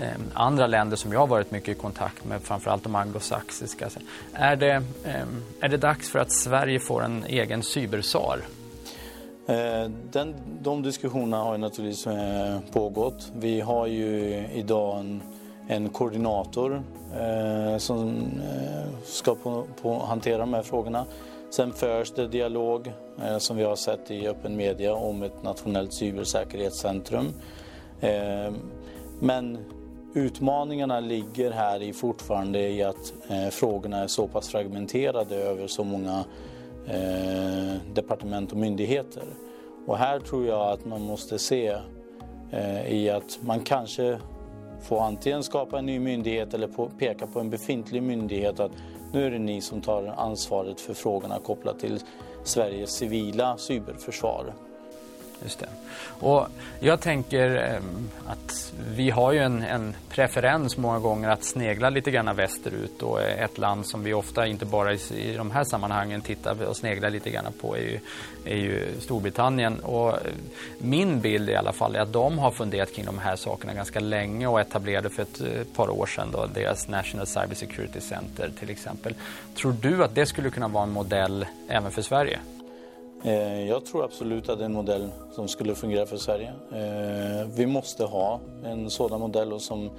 eh, 0.00 0.08
andra 0.34 0.66
länder 0.66 0.96
som 0.96 1.12
jag 1.12 1.20
har 1.20 1.26
varit 1.26 1.50
mycket 1.50 1.68
i 1.76 1.80
kontakt 1.80 2.24
med, 2.24 2.42
framförallt 2.42 2.82
de 2.82 2.94
anglosaxiska. 2.94 3.88
Är 4.32 4.56
det, 4.56 4.82
eh, 5.04 5.26
är 5.60 5.68
det 5.68 5.76
dags 5.76 6.10
för 6.10 6.18
att 6.18 6.32
Sverige 6.32 6.80
får 6.80 7.04
en 7.04 7.24
egen 7.24 7.62
cybersar? 7.62 8.40
Eh, 9.48 9.90
den, 10.10 10.34
de 10.62 10.82
diskussionerna 10.82 11.42
har 11.42 11.52
ju 11.52 11.58
naturligtvis 11.58 12.06
eh, 12.06 12.60
pågått. 12.72 13.32
Vi 13.36 13.60
har 13.60 13.86
ju 13.86 14.44
idag 14.54 14.98
en, 14.98 15.22
en 15.68 15.88
koordinator 15.88 16.82
eh, 17.20 17.78
som 17.78 18.08
eh, 18.42 19.02
ska 19.04 19.34
på, 19.34 19.64
på 19.82 19.98
hantera 19.98 20.38
de 20.38 20.54
här 20.54 20.62
frågorna. 20.62 21.06
Sen 21.50 21.72
förs 21.72 22.10
det 22.10 22.28
dialog, 22.28 22.92
eh, 23.24 23.38
som 23.38 23.56
vi 23.56 23.64
har 23.64 23.76
sett 23.76 24.10
i 24.10 24.28
öppen 24.28 24.56
media, 24.56 24.94
om 24.94 25.22
ett 25.22 25.42
nationellt 25.42 25.92
cybersäkerhetscentrum. 25.92 27.26
Eh, 28.00 28.52
men 29.20 29.58
utmaningarna 30.14 31.00
ligger 31.00 31.50
här 31.50 31.82
i 31.82 31.92
fortfarande 31.92 32.68
i 32.68 32.82
att 32.82 33.12
eh, 33.28 33.48
frågorna 33.48 33.98
är 33.98 34.06
så 34.06 34.28
pass 34.28 34.48
fragmenterade 34.48 35.36
över 35.36 35.66
så 35.66 35.84
många 35.84 36.24
eh, 36.86 37.94
departement 37.94 38.52
och 38.52 38.58
myndigheter. 38.58 39.24
Och 39.86 39.98
här 39.98 40.20
tror 40.20 40.46
jag 40.46 40.72
att 40.72 40.84
man 40.84 41.02
måste 41.02 41.38
se 41.38 41.76
eh, 42.50 42.92
i 42.92 43.10
att 43.10 43.38
man 43.40 43.60
kanske 43.60 44.18
får 44.82 45.00
antingen 45.00 45.42
skapa 45.42 45.78
en 45.78 45.86
ny 45.86 45.98
myndighet 45.98 46.54
eller 46.54 46.68
på, 46.68 46.90
peka 46.98 47.26
på 47.26 47.40
en 47.40 47.50
befintlig 47.50 48.02
myndighet 48.02 48.60
att 48.60 48.72
nu 49.12 49.26
är 49.26 49.30
det 49.30 49.38
ni 49.38 49.60
som 49.60 49.80
tar 49.80 50.06
ansvaret 50.06 50.80
för 50.80 50.94
frågorna 50.94 51.38
kopplat 51.38 51.78
till 51.78 52.00
Sveriges 52.44 52.90
civila 52.90 53.56
cyberförsvar. 53.56 54.54
Just 55.42 55.58
det. 55.58 55.68
Och 56.20 56.46
jag 56.80 57.00
tänker 57.00 57.56
ehm, 57.56 58.08
att 58.26 58.72
vi 58.90 59.10
har 59.10 59.32
ju 59.32 59.38
en, 59.38 59.62
en, 59.62 59.94
preferens 60.08 60.76
många 60.76 60.98
gånger 60.98 61.28
att 61.28 61.44
snegla 61.44 61.90
lite 61.90 62.10
grann 62.10 62.36
västerut 62.36 63.02
och 63.02 63.22
eh, 63.22 63.44
ett 63.44 63.58
land 63.58 63.86
som 63.86 64.04
vi 64.04 64.14
ofta, 64.14 64.46
inte 64.46 64.66
bara 64.66 64.92
i, 64.92 64.98
i 65.16 65.36
de 65.36 65.50
här 65.50 65.64
sammanhangen, 65.64 66.20
tittar 66.20 66.64
och 66.64 66.76
sneglar 66.76 67.10
lite 67.10 67.30
grann 67.30 67.52
på 67.60 67.76
är 67.76 67.80
ju, 67.80 68.00
är 68.44 68.56
ju 68.56 69.00
Storbritannien. 69.00 69.80
Och 69.80 70.08
eh, 70.08 70.18
min 70.78 71.20
bild 71.20 71.50
i 71.50 71.54
alla 71.54 71.72
fall 71.72 71.96
är 71.96 72.00
att 72.00 72.12
de 72.12 72.38
har 72.38 72.50
funderat 72.50 72.94
kring 72.94 73.06
de 73.06 73.18
här 73.18 73.36
sakerna 73.36 73.74
ganska 73.74 74.00
länge 74.00 74.46
och 74.46 74.60
etablerade 74.60 75.10
för 75.10 75.22
ett, 75.22 75.40
ett 75.40 75.74
par 75.74 75.90
år 75.90 76.06
sedan 76.06 76.28
då, 76.32 76.46
deras 76.46 76.88
National 76.88 77.26
Cyber 77.26 77.54
Security 77.54 78.00
Center 78.00 78.50
till 78.58 78.70
exempel. 78.70 79.14
Tror 79.54 79.74
du 79.80 80.04
att 80.04 80.14
det 80.14 80.26
skulle 80.26 80.50
kunna 80.50 80.68
vara 80.68 80.84
en 80.84 80.92
modell 80.92 81.46
även 81.68 81.90
för 81.90 82.02
Sverige? 82.02 82.38
Eh, 83.24 83.68
jag 83.68 83.84
tror 83.84 84.04
absolut 84.04 84.48
att 84.48 84.58
det 84.58 84.64
är 84.64 84.66
en 84.66 84.72
modell 84.72 85.08
som 85.32 85.48
skulle 85.48 85.74
fungera 85.74 86.06
för 86.06 86.16
Sverige. 86.16 86.52
Eh, 86.72 87.48
vi 87.56 87.66
måste 87.66 88.04
ha 88.04 88.40
en 88.64 88.90
sådan 88.90 89.20
modell 89.20 89.52
och 89.52 89.62
som 89.62 89.90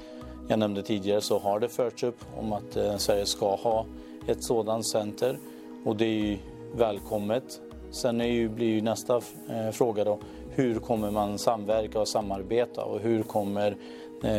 jag 0.47 0.59
nämnde 0.59 0.83
tidigare 0.83 1.21
så 1.21 1.39
har 1.39 1.59
det 1.59 1.69
förts 1.69 2.03
upp 2.03 2.19
om 2.37 2.53
att 2.53 2.75
eh, 2.75 2.97
Sverige 2.97 3.25
ska 3.25 3.55
ha 3.55 3.85
ett 4.27 4.43
sådant 4.43 4.85
center 4.85 5.37
och 5.85 5.95
det 5.95 6.05
är 6.05 6.09
ju 6.09 6.37
välkommet. 6.75 7.61
Sen 7.91 8.21
är 8.21 8.25
ju, 8.25 8.49
blir 8.49 8.67
ju 8.67 8.81
nästa 8.81 9.21
fråga 9.71 10.03
då 10.03 10.19
hur 10.49 10.79
kommer 10.79 11.11
man 11.11 11.37
samverka 11.37 11.99
och 11.99 12.07
samarbeta 12.07 12.83
och 12.83 12.99
hur 12.99 13.23
kommer 13.23 13.77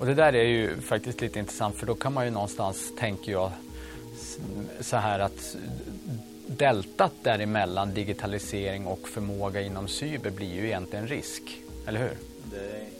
Och 0.00 0.06
det 0.06 0.14
där 0.14 0.32
är 0.32 0.44
ju 0.44 0.80
faktiskt 0.80 1.20
lite 1.20 1.38
intressant 1.38 1.76
för 1.76 1.86
då 1.86 1.94
kan 1.94 2.12
man 2.12 2.24
ju 2.24 2.30
någonstans, 2.30 2.92
tänker 2.98 3.32
jag, 3.32 3.50
så 4.80 4.96
här 4.96 5.18
att 5.18 5.56
deltat 6.46 7.12
däremellan, 7.22 7.94
digitalisering 7.94 8.86
och 8.86 9.08
förmåga 9.08 9.60
inom 9.60 9.88
cyber 9.88 10.30
blir 10.30 10.54
ju 10.54 10.66
egentligen 10.66 11.06
risk, 11.06 11.42
eller 11.86 12.00
hur? 12.00 12.16
Det 12.50 12.97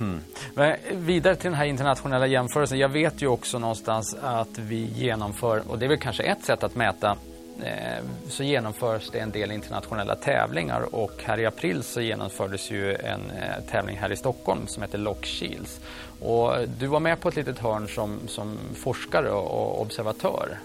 Mm. 0.00 0.20
Men 0.54 0.76
vidare 0.92 1.36
till 1.36 1.50
den 1.50 1.58
här 1.58 1.66
internationella 1.66 2.26
jämförelsen. 2.26 2.78
Jag 2.78 2.88
vet 2.88 3.22
ju 3.22 3.26
också 3.26 3.58
någonstans 3.58 4.16
att 4.22 4.58
vi 4.58 4.84
genomför, 4.84 5.62
och 5.68 5.78
det 5.78 5.84
är 5.84 5.88
väl 5.88 5.98
kanske 5.98 6.22
ett 6.22 6.44
sätt 6.44 6.62
att 6.62 6.74
mäta 6.74 7.16
Eh, 7.62 8.04
så 8.28 8.42
genomförs 8.42 9.10
det 9.10 9.18
en 9.18 9.30
del 9.30 9.50
internationella 9.50 10.14
tävlingar 10.14 10.94
och 10.94 11.12
här 11.22 11.40
i 11.40 11.46
april 11.46 11.82
så 11.82 12.00
genomfördes 12.00 12.70
ju 12.70 12.94
en 12.94 13.30
eh, 13.30 13.64
tävling 13.70 13.96
här 13.96 14.12
i 14.12 14.16
Stockholm 14.16 14.66
som 14.66 14.82
heter 14.82 14.98
Lock 14.98 15.26
Shields. 15.26 15.80
Och 16.20 16.52
du 16.80 16.86
var 16.86 17.00
med 17.00 17.20
på 17.20 17.28
ett 17.28 17.36
litet 17.36 17.58
hörn 17.58 17.88
som, 17.88 18.18
som 18.26 18.58
forskare 18.74 19.30
och 19.30 19.80
observatör. 19.80 20.58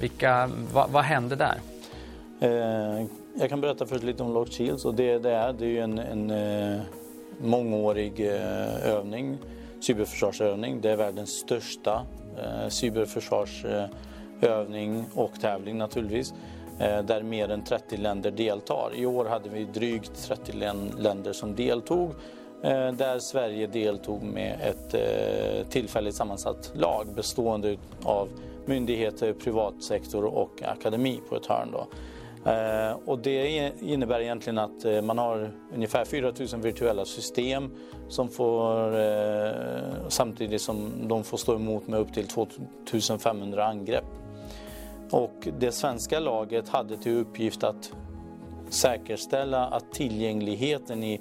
Vilka, 0.00 0.50
vad, 0.72 0.90
vad 0.90 1.04
hände 1.04 1.36
där? 1.36 1.60
Eh, 2.40 3.06
jag 3.34 3.48
kan 3.48 3.60
berätta 3.60 3.86
först 3.86 4.04
lite 4.04 4.22
om 4.22 4.34
Lock 4.34 4.52
Shields 4.52 4.84
och 4.84 4.94
det, 4.94 5.18
det 5.18 5.30
är, 5.30 5.52
det 5.52 5.78
är 5.78 5.82
en, 5.82 5.98
en 5.98 6.30
eh, 6.30 6.80
mångårig 7.40 8.20
eh, 8.20 8.86
övning, 8.86 9.38
cyberförsvarsövning. 9.80 10.80
Det 10.80 10.90
är 10.90 10.96
världens 10.96 11.30
största 11.30 12.06
eh, 12.38 12.68
cyberförsvarsövning 12.68 15.04
och 15.14 15.40
tävling 15.40 15.78
naturligtvis 15.78 16.34
eh, 16.78 17.02
där 17.02 17.22
mer 17.22 17.50
än 17.50 17.64
30 17.64 17.96
länder 17.96 18.30
deltar. 18.30 18.90
I 18.94 19.06
år 19.06 19.24
hade 19.24 19.48
vi 19.48 19.64
drygt 19.64 20.28
30 20.28 20.52
länder 20.98 21.32
som 21.32 21.54
deltog 21.54 22.10
där 22.94 23.18
Sverige 23.18 23.66
deltog 23.66 24.22
med 24.22 24.60
ett 24.60 24.94
tillfälligt 25.70 26.14
sammansatt 26.14 26.72
lag 26.74 27.06
bestående 27.14 27.76
av 28.02 28.28
myndigheter, 28.66 29.32
privatsektor 29.32 30.24
och 30.24 30.62
akademi 30.62 31.20
på 31.28 31.36
ett 31.36 31.46
hörn. 31.46 31.68
Då. 31.72 31.86
Eh, 32.44 32.98
och 33.04 33.18
det 33.18 33.72
innebär 33.80 34.20
egentligen 34.20 34.58
att 34.58 34.84
eh, 34.84 35.02
man 35.02 35.18
har 35.18 35.52
ungefär 35.74 36.04
4 36.04 36.32
000 36.52 36.62
virtuella 36.62 37.04
system 37.04 37.70
som 38.08 38.28
får, 38.28 39.00
eh, 39.00 39.52
samtidigt 40.08 40.60
som 40.60 40.92
de 41.08 41.24
får 41.24 41.36
stå 41.36 41.54
emot 41.54 41.88
med 41.88 42.00
upp 42.00 42.12
till 42.12 42.26
2 42.26 42.46
500 43.18 43.66
angrepp. 43.66 44.04
Och 45.10 45.48
det 45.58 45.72
svenska 45.72 46.20
laget 46.20 46.68
hade 46.68 46.96
till 46.96 47.18
uppgift 47.18 47.64
att 47.64 47.92
säkerställa 48.68 49.66
att 49.66 49.92
tillgängligheten 49.92 51.04
i 51.04 51.20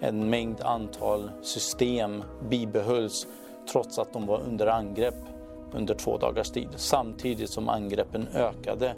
en 0.00 0.30
mängd 0.30 0.60
antal 0.60 1.30
system 1.42 2.22
bibehölls 2.50 3.26
trots 3.72 3.98
att 3.98 4.12
de 4.12 4.26
var 4.26 4.40
under 4.40 4.66
angrepp 4.66 5.14
under 5.74 5.94
två 5.94 6.18
dagars 6.18 6.50
tid 6.50 6.68
samtidigt 6.76 7.50
som 7.50 7.68
angreppen 7.68 8.28
ökade 8.34 8.94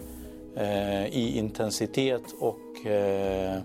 i 1.10 1.38
intensitet 1.38 2.22
och 2.38 2.86
eh, 2.86 3.56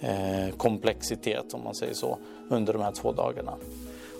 eh, 0.00 0.54
komplexitet 0.56 1.54
om 1.54 1.64
man 1.64 1.74
säger 1.74 1.94
så 1.94 2.18
under 2.50 2.72
de 2.72 2.82
här 2.82 2.92
två 2.92 3.12
dagarna. 3.12 3.52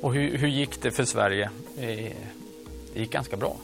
Och 0.03 0.15
hur, 0.15 0.39
hur 0.39 0.49
gick 0.49 0.83
det 0.83 0.91
för 0.91 1.05
Sverige? 1.05 1.51
Det 1.77 3.01
gick 3.01 3.13
ganska 3.13 3.37
bra. 3.37 3.57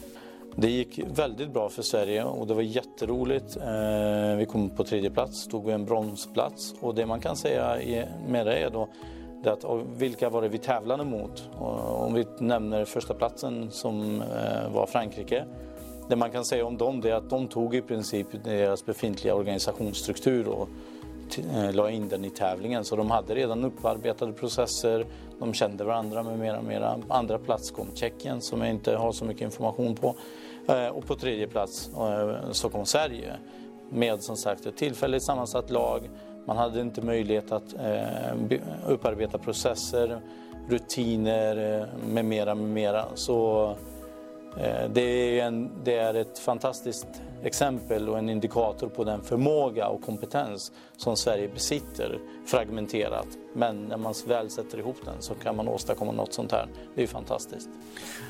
Det 0.56 0.70
gick 0.70 1.00
väldigt 1.14 1.50
bra 1.52 1.68
för 1.68 1.82
Sverige 1.82 2.24
och 2.24 2.46
det 2.46 2.54
var 2.54 2.62
jätteroligt. 2.62 3.56
Vi 4.38 4.46
kom 4.46 4.70
på 4.70 4.84
tredje 4.84 5.10
plats, 5.10 5.48
tog 5.48 5.70
en 5.70 5.84
bronsplats 5.84 6.74
och 6.80 6.94
det 6.94 7.06
man 7.06 7.20
kan 7.20 7.36
säga 7.36 7.78
med 8.28 8.46
det 8.46 8.54
är 8.54 8.70
då 8.70 8.88
det 9.42 9.52
att, 9.52 9.64
vilka 9.96 10.30
var 10.30 10.42
det 10.42 10.48
vi 10.48 10.58
tävlade 10.58 11.04
mot? 11.04 11.48
Om 11.58 12.14
vi 12.14 12.26
nämner 12.38 12.84
första 12.84 13.14
platsen 13.14 13.70
som 13.70 14.22
var 14.72 14.86
Frankrike 14.86 15.44
det 16.08 16.16
man 16.16 16.30
kan 16.30 16.44
säga 16.44 16.66
om 16.66 16.76
dem 16.78 17.02
är 17.06 17.12
att 17.12 17.30
de 17.30 17.48
tog 17.48 17.74
i 17.74 17.82
princip 17.82 18.26
deras 18.44 18.86
befintliga 18.86 19.34
organisationsstruktur 19.34 20.48
och 20.48 20.68
eh, 21.38 21.72
la 21.72 21.90
in 21.90 22.08
den 22.08 22.24
i 22.24 22.30
tävlingen. 22.30 22.84
Så 22.84 22.96
de 22.96 23.10
hade 23.10 23.34
redan 23.34 23.64
upparbetade 23.64 24.32
processer, 24.32 25.06
de 25.38 25.54
kände 25.54 25.84
varandra 25.84 26.22
med 26.22 26.38
mera, 26.38 26.62
mera. 26.62 26.98
Andra 27.08 27.38
plats 27.38 27.70
kom 27.70 27.86
Tjeckien 27.94 28.40
som 28.40 28.60
jag 28.60 28.70
inte 28.70 28.96
har 28.96 29.12
så 29.12 29.24
mycket 29.24 29.42
information 29.42 29.94
på. 29.94 30.14
Eh, 30.68 30.86
och 30.86 31.06
på 31.06 31.14
tredje 31.14 31.46
plats 31.46 31.90
eh, 31.96 32.50
så 32.50 32.68
kom 32.68 32.86
Sverige 32.86 33.32
med 33.90 34.22
som 34.22 34.36
sagt 34.36 34.66
ett 34.66 34.76
tillfälligt 34.76 35.22
sammansatt 35.22 35.70
lag. 35.70 36.10
Man 36.46 36.56
hade 36.56 36.80
inte 36.80 37.02
möjlighet 37.02 37.52
att 37.52 37.74
upparbeta 38.86 39.38
processer, 39.38 40.20
rutiner 40.68 41.86
med 42.08 42.24
mera, 42.24 42.54
med 42.54 42.68
mera. 42.68 43.04
Så 43.14 43.74
Eh, 44.56 44.88
det 44.90 45.38
är, 45.40 45.46
en, 45.46 45.70
det 45.84 45.96
är 45.96 46.14
ett 46.14 46.38
fantastiskt 46.38 47.06
exempel 47.42 48.08
och 48.08 48.18
en 48.18 48.28
indikator 48.28 48.88
på 48.88 49.04
den 49.04 49.22
förmåga 49.22 49.88
och 49.88 50.02
kompetens 50.02 50.72
som 50.96 51.16
Sverige 51.16 51.48
besitter 51.48 52.18
fragmenterat. 52.46 53.26
Men 53.54 53.84
när 53.84 53.96
man 53.96 54.14
väl 54.26 54.50
sätter 54.50 54.78
ihop 54.78 54.96
den 55.04 55.14
så 55.20 55.34
kan 55.34 55.56
man 55.56 55.68
åstadkomma 55.68 56.12
något 56.12 56.32
sånt 56.32 56.52
här. 56.52 56.66
Det 56.94 57.02
är 57.02 57.06
fantastiskt. 57.06 57.68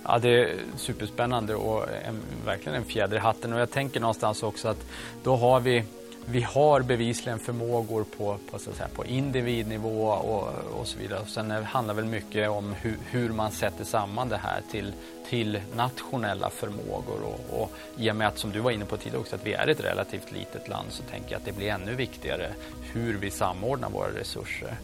Ja, 0.05 0.19
det 0.19 0.29
är 0.29 0.57
superspännande 0.76 1.55
och 1.55 1.83
en, 1.83 2.23
verkligen 2.47 2.79
en 2.79 2.85
fjäder 2.85 3.17
i 3.17 3.21
hatten. 3.21 3.52
Och 3.52 3.61
jag 3.61 3.71
tänker 3.71 4.00
någonstans 4.00 4.43
också 4.43 4.69
att 4.69 4.87
då 5.23 5.37
har 5.37 5.61
vi 5.61 5.85
vi 6.26 6.43
har 6.43 6.83
bevisligen 6.83 7.38
förmågor 7.38 8.05
på, 8.19 8.38
på, 8.50 8.59
så 8.59 8.71
att 8.71 8.76
säga, 8.76 8.88
på 8.95 9.05
individnivå 9.05 10.07
och, 10.07 10.49
och 10.81 10.87
så 10.87 10.99
vidare. 10.99 11.21
Sen 11.26 11.50
handlar 11.50 11.95
väl 11.95 12.05
mycket 12.05 12.50
om 12.50 12.75
hur, 12.81 12.97
hur, 13.11 13.29
man 13.29 13.50
sätter 13.50 13.85
samman 13.85 14.29
det 14.29 14.37
här 14.37 14.61
till, 14.71 14.93
till 15.29 15.61
nationella 15.76 16.50
förmågor. 16.50 17.23
Och, 17.23 17.61
och 17.61 17.71
i 17.97 18.11
och 18.11 18.17
med 18.17 18.29
att, 18.29 18.38
som 18.38 18.52
du 18.52 18.61
var 18.61 18.71
inne 18.71 18.85
på 18.85 18.97
tidigare 18.97 19.21
också, 19.21 19.37
att 19.37 19.47
vi 19.47 19.52
är 19.52 19.69
ett 19.69 19.85
relativt 19.85 20.33
litet 20.33 20.69
land 20.69 20.87
så 20.91 21.02
tänker 21.02 21.33
jag 21.33 21.38
att 21.38 21.45
det 21.45 21.52
blir 21.52 21.69
ännu 21.69 21.95
viktigare 21.95 22.50
hur 22.93 23.19
vi 23.19 23.31
samordnar 23.31 23.91
våra 23.91 24.09
resurser. 24.09 24.76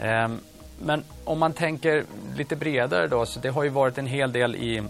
Ehm, 0.00 0.40
men 0.82 1.04
om 1.24 1.38
man 1.38 1.52
tänker 1.52 2.04
lite 2.36 2.56
bredare 2.56 3.08
då, 3.08 3.26
så 3.26 3.40
det 3.40 3.48
har 3.48 3.62
ju 3.62 3.70
varit 3.70 3.98
en 3.98 4.06
hel 4.06 4.32
del 4.32 4.56
i 4.56 4.82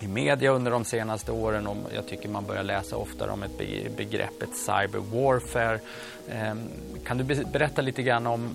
i 0.00 0.08
media 0.08 0.50
under 0.50 0.70
de 0.70 0.84
senaste 0.84 1.32
åren 1.32 1.66
och 1.66 1.76
jag 1.94 2.06
tycker 2.06 2.28
man 2.28 2.44
börjar 2.46 2.62
läsa 2.62 2.96
oftare 2.96 3.30
om 3.30 3.42
ett 3.42 3.58
begreppet 3.96 4.56
cyber 4.56 4.98
warfare. 4.98 5.80
Ehm, 6.28 6.68
kan 7.04 7.18
du 7.18 7.24
berätta 7.44 7.82
lite 7.82 8.02
grann 8.02 8.26
om 8.26 8.50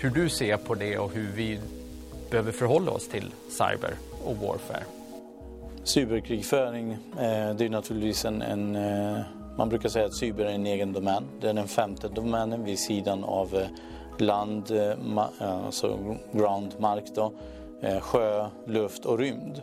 hur 0.00 0.10
du 0.10 0.28
ser 0.28 0.56
på 0.56 0.74
det 0.74 0.98
och 0.98 1.12
hur 1.12 1.28
vi 1.34 1.60
behöver 2.30 2.52
förhålla 2.52 2.90
oss 2.90 3.08
till 3.08 3.34
cyber 3.48 3.94
och 4.24 4.36
warfare? 4.36 4.84
Cyberkrigföring, 5.84 6.92
eh, 6.92 7.54
det 7.54 7.64
är 7.64 7.68
naturligtvis 7.68 8.24
en, 8.24 8.42
en 8.42 8.76
eh, 8.76 9.20
man 9.56 9.68
brukar 9.68 9.88
säga 9.88 10.06
att 10.06 10.14
cyber 10.14 10.44
är 10.44 10.50
en 10.50 10.66
egen 10.66 10.92
domän. 10.92 11.24
Det 11.40 11.48
är 11.48 11.54
den 11.54 11.68
femte 11.68 12.08
domänen 12.08 12.64
vid 12.64 12.78
sidan 12.78 13.24
av 13.24 13.54
eh, 13.54 13.66
land, 14.18 14.72
alltså 15.38 16.16
ground, 16.32 16.74
mark 16.78 17.04
då, 17.14 17.32
sjö, 18.00 18.48
luft 18.66 19.04
och 19.04 19.18
rymd. 19.18 19.62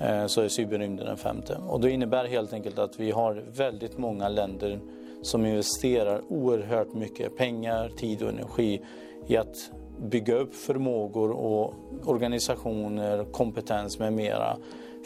Eh, 0.00 0.26
så 0.26 0.40
är 0.40 0.48
cyberrymden 0.48 1.06
den 1.06 1.16
femte. 1.16 1.58
Och 1.68 1.80
det 1.80 1.90
innebär 1.90 2.24
helt 2.24 2.52
enkelt 2.52 2.78
att 2.78 3.00
vi 3.00 3.10
har 3.10 3.44
väldigt 3.56 3.98
många 3.98 4.28
länder 4.28 4.80
som 5.22 5.46
investerar 5.46 6.22
oerhört 6.28 6.94
mycket 6.94 7.36
pengar, 7.36 7.88
tid 7.96 8.22
och 8.22 8.28
energi 8.28 8.82
i 9.26 9.36
att 9.36 9.70
bygga 9.98 10.34
upp 10.34 10.54
förmågor 10.54 11.30
och 11.30 11.74
organisationer, 12.04 13.24
kompetens 13.24 13.98
med 13.98 14.12
mera 14.12 14.56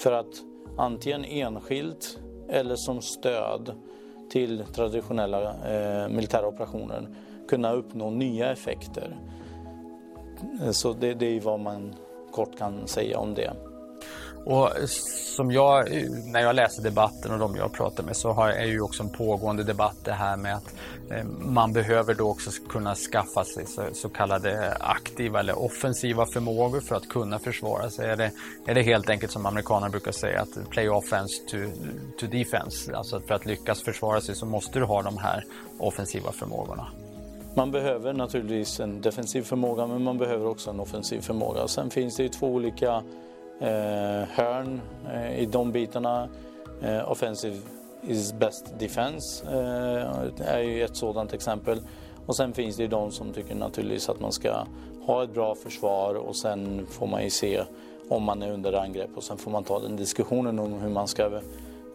för 0.02 0.12
att 0.12 0.42
antingen 0.76 1.24
enskilt 1.24 2.18
eller 2.48 2.76
som 2.76 3.00
stöd 3.00 3.72
till 4.30 4.64
traditionella 4.74 5.42
eh, 5.42 6.08
militära 6.08 6.46
operationer 6.46 7.08
kunna 7.48 7.72
uppnå 7.72 8.10
nya 8.10 8.52
effekter. 8.52 9.16
Eh, 10.62 10.70
så 10.70 10.92
det, 10.92 11.14
det 11.14 11.36
är 11.36 11.40
vad 11.40 11.60
man 11.60 11.94
kort 12.30 12.58
kan 12.58 12.86
säga 12.86 13.18
om 13.18 13.34
det. 13.34 13.67
Och 14.44 14.70
som 15.36 15.50
jag, 15.50 15.88
när 16.24 16.40
jag 16.40 16.56
läser 16.56 16.82
debatten 16.82 17.32
och 17.32 17.38
de 17.38 17.56
jag 17.56 17.72
pratar 17.72 18.04
med 18.04 18.16
så 18.16 18.32
har, 18.32 18.48
är 18.48 18.66
ju 18.66 18.80
också 18.80 19.02
en 19.02 19.08
pågående 19.08 19.64
debatt 19.64 19.96
det 20.04 20.12
här 20.12 20.36
med 20.36 20.56
att 20.56 20.74
eh, 21.10 21.24
man 21.38 21.72
behöver 21.72 22.14
då 22.14 22.30
också 22.30 22.50
kunna 22.68 22.94
skaffa 22.94 23.44
sig 23.44 23.66
så, 23.66 23.82
så, 23.92 24.08
kallade 24.08 24.76
aktiva 24.80 25.40
eller 25.40 25.58
offensiva 25.58 26.26
förmågor 26.26 26.80
för 26.80 26.96
att 26.96 27.08
kunna 27.08 27.38
försvara 27.38 27.90
sig. 27.90 28.10
Är 28.10 28.16
det, 28.16 28.30
är 28.66 28.74
det 28.74 28.82
helt 28.82 29.10
enkelt 29.10 29.32
som 29.32 29.46
amerikanerna 29.46 29.90
brukar 29.90 30.12
säga 30.12 30.42
att 30.42 30.70
play 30.70 30.88
offense 30.88 31.34
to, 31.50 31.56
to 32.20 32.26
defense. 32.26 32.96
Alltså 32.96 33.20
för 33.20 33.34
att 33.34 33.46
lyckas 33.46 33.82
försvara 33.82 34.20
sig 34.20 34.34
så 34.34 34.46
måste 34.46 34.78
du 34.78 34.84
ha 34.84 35.02
de 35.02 35.18
här 35.18 35.44
offensiva 35.78 36.32
förmågorna. 36.32 36.86
Man 37.54 37.70
behöver 37.70 38.12
naturligtvis 38.12 38.80
en 38.80 39.00
defensiv 39.00 39.42
förmåga 39.42 39.86
men 39.86 40.02
man 40.04 40.18
behöver 40.18 40.46
också 40.46 40.70
en 40.70 40.80
offensiv 40.80 41.20
förmåga. 41.20 41.68
Sen 41.68 41.90
finns 41.90 42.16
det 42.16 42.22
ju 42.22 42.28
två 42.28 42.46
olika 42.46 43.02
eh, 43.60 44.28
hörn 44.28 44.80
eh, 45.12 45.38
i 45.40 45.46
de 45.46 45.72
bitarna. 45.72 46.28
Eh, 46.82 47.10
offensive 47.10 47.56
is 48.02 48.32
best 48.32 48.78
defense 48.78 49.46
eh, 49.46 50.48
är 50.48 50.60
ju 50.60 50.84
ett 50.84 50.96
sådant 50.96 51.32
exempel. 51.32 51.80
Och 52.26 52.36
sen 52.36 52.52
finns 52.52 52.76
det 52.76 52.82
ju 52.82 52.88
de 52.88 53.10
som 53.10 53.32
tycker 53.32 53.54
naturligtvis 53.54 54.08
att 54.08 54.20
man 54.20 54.32
ska 54.32 54.64
ha 55.06 55.24
ett 55.24 55.34
bra 55.34 55.54
försvar 55.54 56.14
och 56.14 56.36
sen 56.36 56.86
får 56.86 57.06
man 57.06 57.24
ju 57.24 57.30
se 57.30 57.62
om 58.08 58.22
man 58.22 58.42
är 58.42 58.52
under 58.52 58.72
angrepp 58.72 59.10
och 59.16 59.22
sen 59.22 59.36
får 59.36 59.50
man 59.50 59.64
ta 59.64 59.80
den 59.80 59.96
diskussionen 59.96 60.58
om 60.58 60.72
hur 60.72 60.88
man 60.88 61.08
ska 61.08 61.40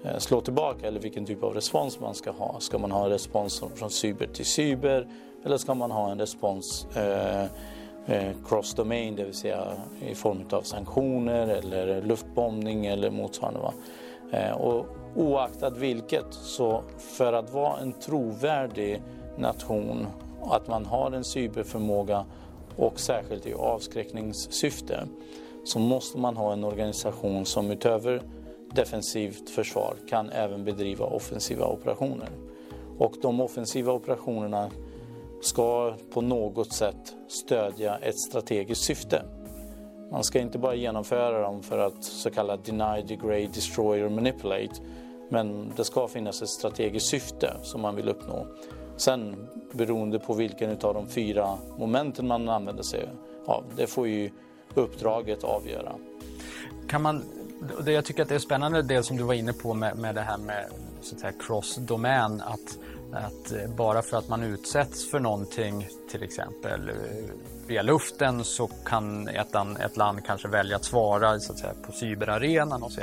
eh, 0.03 0.17
slå 0.17 0.41
tillbaka 0.41 0.87
eller 0.87 0.99
vilken 0.99 1.25
typ 1.25 1.43
av 1.43 1.53
respons 1.53 1.99
man 1.99 2.13
ska 2.13 2.31
ha. 2.31 2.55
Ska 2.59 2.77
man 2.77 2.91
ha 2.91 3.03
en 3.03 3.09
respons 3.09 3.63
från 3.75 3.89
cyber 3.89 4.27
till 4.27 4.45
cyber 4.45 5.07
eller 5.45 5.57
ska 5.57 5.73
man 5.73 5.91
ha 5.91 6.11
en 6.11 6.19
respons 6.19 6.87
Eh, 6.95 7.45
Eh, 8.05 8.31
cross 8.47 8.73
domain, 8.73 9.15
det 9.15 9.23
vill 9.23 9.33
säga 9.33 9.73
i 10.07 10.15
form 10.15 10.45
av 10.49 10.61
sanktioner 10.61 11.47
eller 11.47 12.01
luftbombning 12.01 12.85
eller 12.85 13.11
motsvarande. 13.11 13.59
Va? 13.59 13.73
Eh, 14.31 14.51
och 14.51 14.85
oaktat 15.15 15.77
vilket, 15.77 16.25
så 16.31 16.83
för 16.97 17.33
att 17.33 17.53
vara 17.53 17.79
en 17.79 17.93
trovärdig 17.93 19.01
nation, 19.37 20.07
att 20.41 20.67
man 20.67 20.85
har 20.85 21.11
en 21.11 21.23
cyberförmåga 21.23 22.25
och 22.75 22.99
särskilt 22.99 23.45
i 23.45 23.53
avskräckningssyfte, 23.53 25.07
så 25.65 25.79
måste 25.79 26.17
man 26.17 26.37
ha 26.37 26.53
en 26.53 26.63
organisation 26.63 27.45
som 27.45 27.71
utöver 27.71 28.21
defensivt 28.71 29.49
försvar 29.49 29.95
kan 30.09 30.29
även 30.29 30.63
bedriva 30.63 31.05
offensiva 31.05 31.65
operationer. 31.65 32.29
Och 32.97 33.13
de 33.21 33.41
offensiva 33.41 33.93
operationerna 33.93 34.69
ska 35.45 35.93
på 36.13 36.21
något 36.21 36.73
sätt 36.73 37.15
stödja 37.27 37.97
ett 37.97 38.19
strategiskt 38.19 38.83
syfte. 38.83 39.23
Man 40.11 40.23
ska 40.23 40.39
inte 40.39 40.57
bara 40.57 40.75
genomföra 40.75 41.41
dem 41.41 41.63
för 41.63 41.77
att 41.77 42.03
så 42.03 42.31
kallat 42.31 42.65
deny, 42.65 43.01
degrade, 43.07 43.47
destroy 43.47 44.03
or 44.03 44.09
manipulate. 44.09 44.73
Men 45.29 45.73
det 45.75 45.83
ska 45.83 46.07
finnas 46.07 46.41
ett 46.41 46.49
strategiskt 46.49 47.07
syfte 47.07 47.53
som 47.61 47.81
man 47.81 47.95
vill 47.95 48.09
uppnå. 48.09 48.47
Sen 48.97 49.47
beroende 49.71 50.19
på 50.19 50.33
vilken 50.33 50.69
av 50.69 50.93
de 50.93 51.07
fyra 51.07 51.57
momenten 51.77 52.27
man 52.27 52.49
använder 52.49 52.83
sig 52.83 53.09
av, 53.45 53.63
det 53.77 53.87
får 53.87 54.07
ju 54.07 54.29
uppdraget 54.73 55.43
avgöra. 55.43 55.91
Kan 56.87 57.01
man, 57.01 57.23
det 57.85 57.91
jag 57.91 58.05
tycker 58.05 58.23
att 58.23 58.29
det 58.29 58.35
är 58.35 58.39
spännande 58.39 58.81
det 58.81 59.03
som 59.03 59.17
du 59.17 59.23
var 59.23 59.33
inne 59.33 59.53
på 59.53 59.73
med, 59.73 59.97
med 59.97 60.15
det 60.15 60.21
här 60.21 60.37
med 60.37 60.65
så 61.01 61.15
att 61.15 61.21
säga, 61.21 61.33
cross-domän, 61.39 62.41
att 62.41 62.77
att 63.13 63.51
eh, 63.51 63.75
bara 63.75 64.01
för 64.01 64.17
att 64.17 64.29
man 64.29 64.43
utsätts 64.43 65.11
för 65.11 65.19
någonting, 65.19 65.87
till 66.11 66.23
exempel 66.23 66.89
eh, 66.89 66.95
via 67.67 67.81
luften, 67.81 68.43
så 68.43 68.67
kan 68.67 69.27
ett, 69.27 69.55
ett 69.79 69.97
land 69.97 70.25
kanske 70.25 70.47
välja 70.47 70.75
att 70.75 70.85
svara 70.85 71.39
så 71.39 71.51
att 71.51 71.59
säga, 71.59 71.73
på 71.85 71.91
cyberarenan. 71.91 72.83
Och 72.83 72.91
så. 72.91 73.01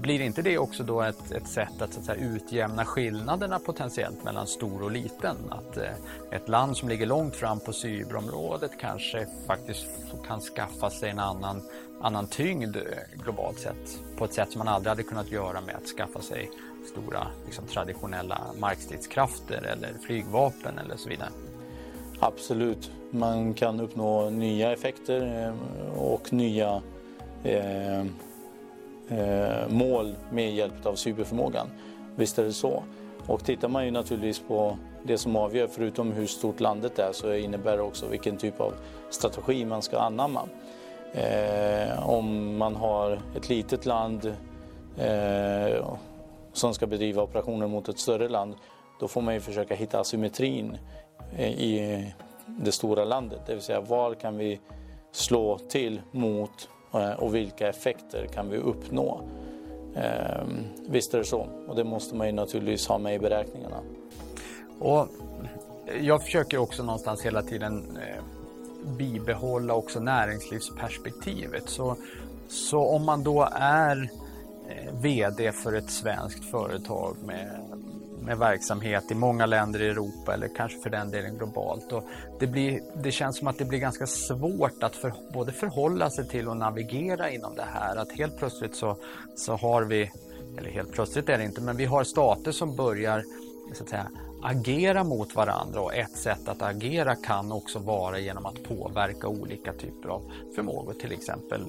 Blir 0.00 0.20
inte 0.20 0.42
det 0.42 0.58
också 0.58 0.82
då 0.82 1.02
ett, 1.02 1.32
ett 1.32 1.48
sätt 1.48 1.82
att, 1.82 1.92
så 1.92 2.00
att 2.00 2.06
säga, 2.06 2.18
utjämna 2.18 2.84
skillnaderna 2.84 3.58
potentiellt 3.58 4.24
mellan 4.24 4.46
stor 4.46 4.82
och 4.82 4.90
liten? 4.90 5.36
Att 5.50 5.76
eh, 5.76 5.92
ett 6.30 6.48
land 6.48 6.76
som 6.76 6.88
ligger 6.88 7.06
långt 7.06 7.36
fram 7.36 7.60
på 7.60 7.72
cyberområdet 7.72 8.70
kanske 8.80 9.26
faktiskt 9.46 9.86
kan 10.26 10.40
skaffa 10.40 10.90
sig 10.90 11.10
en 11.10 11.18
annan 11.18 11.62
annan 12.02 12.26
tyngd 12.26 12.76
eh, 12.76 12.82
globalt 13.24 13.58
sett 13.58 14.00
på 14.16 14.24
ett 14.24 14.34
sätt 14.34 14.52
som 14.52 14.58
man 14.58 14.68
aldrig 14.68 14.90
hade 14.90 15.02
kunnat 15.02 15.30
göra 15.30 15.60
med 15.60 15.74
att 15.74 15.86
skaffa 15.86 16.20
sig 16.20 16.50
stora 16.86 17.26
liksom, 17.44 17.66
traditionella 17.66 18.40
markstridskrafter 18.58 19.62
eller 19.62 19.92
flygvapen 20.06 20.78
eller 20.78 20.96
så 20.96 21.08
vidare. 21.08 21.28
Absolut, 22.20 22.90
man 23.10 23.54
kan 23.54 23.80
uppnå 23.80 24.30
nya 24.30 24.72
effekter 24.72 25.46
eh, 25.46 25.98
och 25.98 26.32
nya 26.32 26.82
eh, 27.44 28.00
eh, 29.08 29.68
mål 29.68 30.14
med 30.30 30.54
hjälp 30.54 30.86
av 30.86 30.94
cyberförmågan. 30.94 31.66
Visst 32.16 32.38
är 32.38 32.44
det 32.44 32.52
så. 32.52 32.82
Och 33.26 33.44
tittar 33.44 33.68
man 33.68 33.84
ju 33.84 33.90
naturligtvis 33.90 34.38
på 34.48 34.76
det 35.02 35.18
som 35.18 35.36
avgör, 35.36 35.68
förutom 35.72 36.12
hur 36.12 36.26
stort 36.26 36.60
landet 36.60 36.98
är, 36.98 37.12
så 37.12 37.34
innebär 37.34 37.76
det 37.76 37.82
också 37.82 38.06
vilken 38.06 38.36
typ 38.36 38.60
av 38.60 38.74
strategi 39.10 39.64
man 39.64 39.82
ska 39.82 39.98
anamma. 39.98 40.48
Eh, 41.12 42.08
om 42.08 42.56
man 42.56 42.76
har 42.76 43.20
ett 43.36 43.48
litet 43.48 43.86
land 43.86 44.34
eh, 44.98 45.94
som 46.52 46.74
ska 46.74 46.86
bedriva 46.86 47.22
operationer 47.22 47.66
mot 47.66 47.88
ett 47.88 47.98
större 47.98 48.28
land, 48.28 48.54
då 49.00 49.08
får 49.08 49.22
man 49.22 49.34
ju 49.34 49.40
försöka 49.40 49.74
hitta 49.74 50.00
asymmetrin 50.00 50.78
eh, 51.36 51.50
i 51.50 52.12
det 52.46 52.72
stora 52.72 53.04
landet. 53.04 53.40
Det 53.46 53.54
vill 53.54 53.62
säga 53.62 53.80
var 53.80 54.14
kan 54.14 54.36
vi 54.36 54.60
slå 55.12 55.58
till 55.58 56.00
mot 56.10 56.68
eh, 56.94 57.10
och 57.10 57.34
vilka 57.34 57.68
effekter 57.68 58.26
kan 58.26 58.50
vi 58.50 58.56
uppnå? 58.56 59.20
Ehm, 59.94 60.64
visst 60.88 61.14
är 61.14 61.18
det 61.18 61.24
så 61.24 61.46
och 61.68 61.76
det 61.76 61.84
måste 61.84 62.14
man 62.14 62.26
ju 62.26 62.32
naturligtvis 62.32 62.88
ha 62.88 62.98
med 62.98 63.14
i 63.14 63.18
beräkningarna. 63.18 63.76
Och 64.78 65.08
jag 66.00 66.22
försöker 66.22 66.58
också 66.58 66.82
någonstans 66.82 67.22
hela 67.22 67.42
tiden 67.42 67.96
eh, 67.96 68.22
bibehålla 68.96 69.74
också 69.74 70.00
näringslivsperspektivet. 70.00 71.68
Så, 71.68 71.96
så 72.48 72.86
om 72.88 73.04
man 73.04 73.22
då 73.22 73.48
är 73.54 74.10
VD 74.92 75.52
för 75.52 75.72
ett 75.72 75.90
svenskt 75.90 76.44
företag 76.44 77.16
med 77.26 77.72
med 78.24 78.38
verksamhet 78.38 79.10
i 79.10 79.14
många 79.14 79.46
länder 79.46 79.82
i 79.82 79.88
Europa 79.88 80.34
eller 80.34 80.48
kanske 80.56 80.78
för 80.78 80.90
den 80.90 81.10
delen 81.10 81.38
globalt. 81.38 81.92
Och 81.92 82.04
det, 82.40 82.46
blir, 82.46 82.80
det 83.02 83.12
känns 83.12 83.38
som 83.38 83.48
att 83.48 83.58
det 83.58 83.64
blir 83.64 83.78
ganska 83.78 84.06
svårt 84.06 84.82
att 84.82 84.96
för, 84.96 85.12
både 85.32 85.52
förhålla 85.52 86.10
sig 86.10 86.28
till 86.28 86.48
och 86.48 86.56
navigera 86.56 87.30
inom 87.30 87.54
det 87.54 87.66
här. 87.72 87.96
Att 87.96 88.12
helt 88.12 88.38
plötsligt 88.38 88.76
så, 88.76 88.96
så 89.36 89.56
har 89.56 89.82
vi, 89.82 90.10
eller 90.58 90.70
helt 90.70 90.92
plötsligt 90.92 91.28
är 91.28 91.38
det 91.38 91.44
inte, 91.44 91.60
men 91.60 91.76
vi 91.76 91.84
har 91.84 92.04
stater 92.04 92.52
som 92.52 92.76
börjar 92.76 93.24
så 93.74 93.82
att 93.82 93.90
säga, 93.90 94.06
agera 94.42 95.04
mot 95.04 95.36
varandra 95.36 95.80
och 95.80 95.94
ett 95.94 96.16
sätt 96.16 96.48
att 96.48 96.62
agera 96.62 97.16
kan 97.16 97.52
också 97.52 97.78
vara 97.78 98.18
genom 98.18 98.46
att 98.46 98.62
påverka 98.62 99.28
olika 99.28 99.72
typer 99.72 100.08
av 100.08 100.32
förmågor, 100.54 100.94
till 100.94 101.12
exempel 101.12 101.64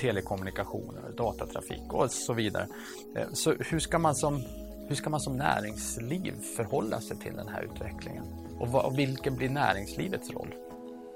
telekommunikationer, 0.00 1.12
datatrafik 1.16 1.92
och 1.92 2.10
så 2.10 2.32
vidare. 2.32 2.68
Eh, 3.16 3.26
så 3.32 3.52
hur 3.52 3.78
ska 3.78 3.98
man 3.98 4.14
som 4.14 4.42
hur 4.88 4.94
ska 4.94 5.10
man 5.10 5.20
som 5.20 5.36
näringsliv 5.36 6.34
förhålla 6.56 7.00
sig 7.00 7.16
till 7.16 7.36
den 7.36 7.48
här 7.48 7.62
utvecklingen? 7.62 8.24
Och, 8.60 8.68
vad, 8.68 8.84
och 8.84 8.98
vilken 8.98 9.36
blir 9.36 9.48
näringslivets 9.48 10.30
roll? 10.30 10.54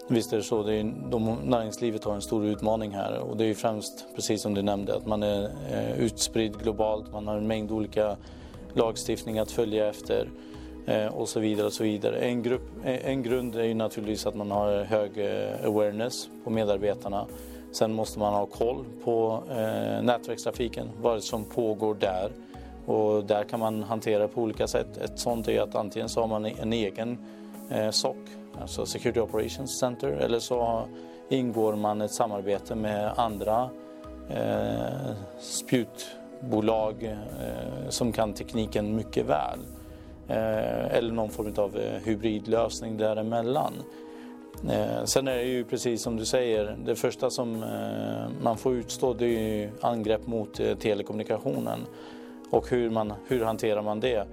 Visst 0.08 0.32
är 0.32 0.36
det 0.36 0.42
så. 0.42 0.62
Det 0.62 0.74
är, 0.74 1.10
de, 1.10 1.38
näringslivet 1.44 2.04
har 2.04 2.14
en 2.14 2.22
stor 2.22 2.46
utmaning 2.46 2.94
här 2.94 3.18
och 3.18 3.36
det 3.36 3.44
är 3.44 3.54
främst, 3.54 4.06
precis 4.14 4.42
som 4.42 4.54
du 4.54 4.62
nämnde, 4.62 4.96
att 4.96 5.06
man 5.06 5.22
är 5.22 5.44
eh, 5.70 6.00
utspridd 6.00 6.58
globalt. 6.62 7.12
Man 7.12 7.26
har 7.26 7.36
en 7.36 7.46
mängd 7.46 7.70
olika 7.70 8.16
lagstiftningar 8.74 9.42
att 9.42 9.50
följa 9.50 9.88
efter 9.88 10.28
eh, 10.86 11.06
och 11.06 11.28
så 11.28 11.40
vidare. 11.40 11.66
och 11.66 11.72
så 11.72 11.84
vidare. 11.84 12.18
En, 12.18 12.42
grupp, 12.42 12.62
en 12.84 13.22
grund 13.22 13.56
är 13.56 13.64
ju 13.64 13.74
naturligtvis 13.74 14.26
att 14.26 14.34
man 14.34 14.50
har 14.50 14.84
hög 14.84 15.18
eh, 15.18 15.66
awareness 15.66 16.28
på 16.44 16.50
medarbetarna. 16.50 17.26
Sen 17.72 17.92
måste 17.92 18.18
man 18.18 18.34
ha 18.34 18.46
koll 18.46 18.84
på 19.04 19.42
eh, 19.50 20.02
nätverkstrafiken, 20.02 20.90
vad 21.00 21.22
som 21.22 21.44
pågår 21.44 21.94
där. 21.94 22.32
Och 22.86 23.24
där 23.24 23.44
kan 23.44 23.60
man 23.60 23.82
hantera 23.82 24.28
på 24.28 24.40
olika 24.40 24.66
sätt. 24.66 24.96
Ett 24.96 25.18
sånt 25.18 25.48
är 25.48 25.60
att 25.60 25.74
antingen 25.74 26.08
så 26.08 26.20
har 26.20 26.28
man 26.28 26.46
en 26.46 26.72
egen 26.72 27.18
eh, 27.70 27.90
SOC, 27.90 28.16
alltså 28.60 28.86
Security 28.86 29.20
Operations 29.20 29.78
Center, 29.78 30.08
eller 30.08 30.38
så 30.38 30.82
ingår 31.28 31.76
man 31.76 32.00
ett 32.00 32.12
samarbete 32.12 32.74
med 32.74 33.12
andra 33.16 33.70
eh, 34.28 35.14
spjutbolag 35.40 37.04
eh, 37.04 37.88
som 37.88 38.12
kan 38.12 38.32
tekniken 38.32 38.96
mycket 38.96 39.26
väl. 39.26 39.60
Eh, 40.28 40.96
eller 40.96 41.12
någon 41.12 41.30
form 41.30 41.54
av 41.56 41.76
eh, 41.76 42.02
hybridlösning 42.04 42.96
däremellan. 42.96 43.72
Eh, 44.70 45.04
sen 45.04 45.28
är 45.28 45.36
det 45.36 45.44
ju 45.44 45.64
precis 45.64 46.02
som 46.02 46.16
du 46.16 46.24
säger, 46.24 46.76
det 46.84 46.96
första 46.96 47.30
som 47.30 47.62
eh, 47.62 48.42
man 48.42 48.56
får 48.56 48.74
utstå 48.74 49.14
det 49.14 49.26
är 49.26 49.70
angrepp 49.80 50.26
mot 50.26 50.60
eh, 50.60 50.74
telekommunikationen 50.74 51.80
och 52.50 52.70
hur, 52.70 52.90
man, 52.90 53.12
hur 53.28 53.44
hanterar 53.44 53.82
man 53.82 54.00
det? 54.00 54.26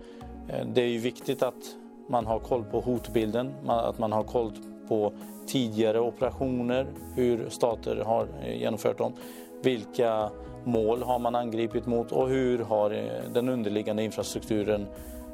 Det 0.66 0.82
är 0.82 0.88
ju 0.88 1.00
viktigt 1.00 1.44
att 1.44 1.76
man 2.08 2.26
har 2.26 2.40
koll 2.40 2.64
på 2.64 2.80
hotbilden, 2.80 3.52
att 3.68 4.00
man 4.00 4.12
har 4.12 4.24
koll 4.24 4.52
på 4.88 5.14
tidigare 5.48 6.00
operationer, 6.00 6.88
hur 7.16 7.50
stater 7.50 7.96
har 7.96 8.28
genomfört 8.54 8.98
dem. 8.98 9.14
Vilka 9.62 10.30
mål 10.64 11.04
har 11.04 11.20
man 11.20 11.36
angripit 11.36 11.86
mot 11.86 12.12
och 12.12 12.30
hur 12.30 12.60
har 12.60 12.90
den 13.34 13.50
underliggande 13.50 14.04
infrastrukturen 14.04 14.88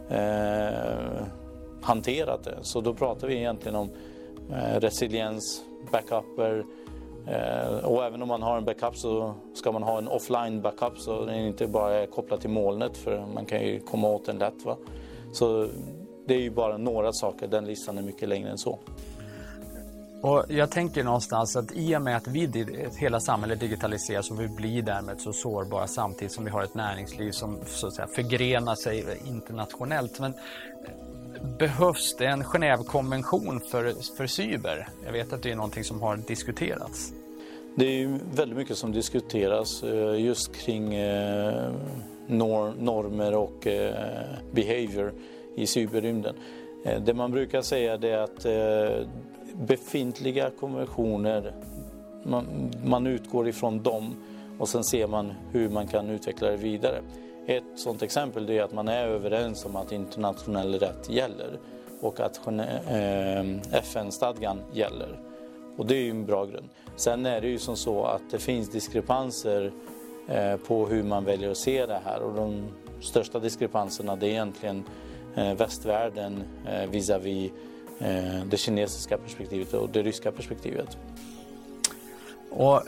eh, 0.10 1.26
hanterat 1.82 2.44
det? 2.44 2.58
Så 2.62 2.82
då 2.82 2.94
pratar 2.94 3.28
vi 3.28 3.36
egentligen 3.36 3.76
om 3.76 3.90
Eh, 4.52 4.80
resiliens, 4.80 5.64
backuper, 5.92 6.66
eh, 7.28 7.86
och 7.86 8.06
även 8.06 8.22
om 8.22 8.28
man 8.28 8.42
har 8.42 8.58
en 8.58 8.66
backup 8.66 8.98
så 8.98 9.34
ska 9.54 9.72
man 9.72 9.84
ha 9.84 9.98
en 9.98 10.08
offline 10.08 10.62
backup 10.62 10.98
så 10.98 11.26
den 11.26 11.36
inte 11.36 11.68
bara 11.68 11.94
är 11.94 12.06
kopplad 12.06 12.42
till 12.42 12.50
molnet 12.50 12.98
för 12.98 13.26
man 13.34 13.46
kan 13.46 13.62
ju 13.62 13.80
komma 13.80 14.08
åt 14.08 14.26
den 14.26 14.38
lätt. 14.38 14.66
Va? 14.66 14.78
Så 15.34 15.68
det 16.28 16.34
är 16.34 16.40
ju 16.40 16.52
bara 16.52 16.78
några 16.78 17.14
saker, 17.14 17.48
den 17.48 17.66
listan 17.66 17.98
är 17.98 18.02
mycket 18.02 18.30
längre 18.30 18.50
än 18.50 18.58
så. 18.58 18.80
Och 20.22 20.46
jag 20.48 20.72
tänker 20.72 21.04
någonstans 21.04 21.56
att 21.56 21.72
i 21.72 21.96
och 21.96 22.02
med 22.02 22.18
att 22.18 22.28
vi, 22.28 22.66
hela 22.98 23.20
samhället 23.20 23.60
digitaliseras 23.60 24.32
och 24.32 24.42
vi 24.42 24.48
blir 24.48 24.82
därmed 24.82 25.22
så 25.22 25.34
sårbara 25.34 25.88
samtidigt 25.88 26.32
som 26.32 26.46
vi 26.46 26.52
har 26.52 26.64
ett 26.64 26.76
näringsliv 26.76 27.32
som 27.32 27.60
så 27.66 27.88
att 27.88 27.94
säga, 27.94 28.08
förgrenar 28.08 28.76
sig 28.76 29.06
internationellt. 29.26 30.20
Men 30.20 30.34
behövs 31.46 32.16
det 32.18 32.26
en 32.26 32.44
Genèvekonvention 32.44 33.60
för, 33.60 34.16
för 34.18 34.28
cyber? 34.28 34.88
Jag 35.06 35.12
vet 35.12 35.34
att 35.34 35.44
det 35.44 35.52
är 35.52 35.56
någonting 35.56 35.84
som 35.84 36.02
har 36.02 36.18
diskuterats. 36.18 37.14
Det 37.76 37.86
är 37.86 38.20
väldigt 38.36 38.58
mycket 38.58 38.78
som 38.78 38.92
diskuteras 38.92 39.84
eh, 39.84 40.22
just 40.22 40.56
kring 40.56 40.94
eh, 40.94 41.72
normer 42.28 43.36
och 43.36 43.68
eh, 43.68 43.94
behavior 44.52 45.14
i 45.56 45.68
cyberrymden. 45.68 46.36
Det 47.06 47.14
man 47.14 47.32
brukar 47.32 47.62
säga 47.62 47.94
är 47.94 48.18
att 48.18 48.46
befintliga 49.54 50.50
konventioner, 50.60 51.54
man 52.86 53.08
utgår 53.08 53.48
ifrån 53.48 53.84
dem 53.84 54.16
och 54.60 54.70
sen 54.70 54.84
ser 54.84 55.08
man 55.08 55.34
hur 55.52 55.70
man 55.70 55.88
kan 55.88 56.10
utveckla 56.10 56.50
det 56.50 56.58
vidare. 56.58 57.02
Ett 57.48 57.64
sådant 57.76 58.02
exempel 58.02 58.50
är 58.50 58.64
att 58.64 58.74
man 58.74 58.88
är 58.88 59.08
överens 59.08 59.66
om 59.66 59.76
att 59.76 59.92
internationell 59.92 60.80
rätt 60.80 61.10
gäller 61.10 61.60
och 62.02 62.20
att 62.20 62.48
eh, 62.48 63.78
FN-stadgan 63.80 64.62
gäller. 64.74 65.20
Och 65.78 65.86
det 65.86 65.96
är 65.96 66.02
ju 66.02 66.10
en 66.10 66.26
bra 66.26 66.46
grund. 66.46 66.70
Sen 66.96 67.26
är 67.26 67.42
det 67.42 67.48
ju 67.48 67.60
som 67.60 67.76
så 67.76 68.06
att 68.06 68.22
det 68.32 68.40
finns 68.40 68.70
diskrepanser 68.70 69.72
eh, 70.28 70.56
på 70.58 70.88
hur 70.88 71.04
man 71.04 71.26
väljer 71.26 71.52
att 71.52 71.58
se 71.58 71.86
det 71.86 72.02
här 72.06 72.22
och 72.22 72.34
de 72.34 72.68
största 73.02 73.40
diskrepanserna 73.40 74.16
det 74.16 74.26
är 74.26 74.30
egentligen 74.30 74.84
eh, 75.36 75.54
västvärlden 75.54 76.44
visavi 76.90 77.52
det 78.46 78.58
kinesiska 78.58 79.18
perspektivet 79.18 79.74
och 79.74 79.90
det 79.90 80.04
ryska 80.04 80.32
perspektivet. 80.32 80.98
Och 82.50 82.82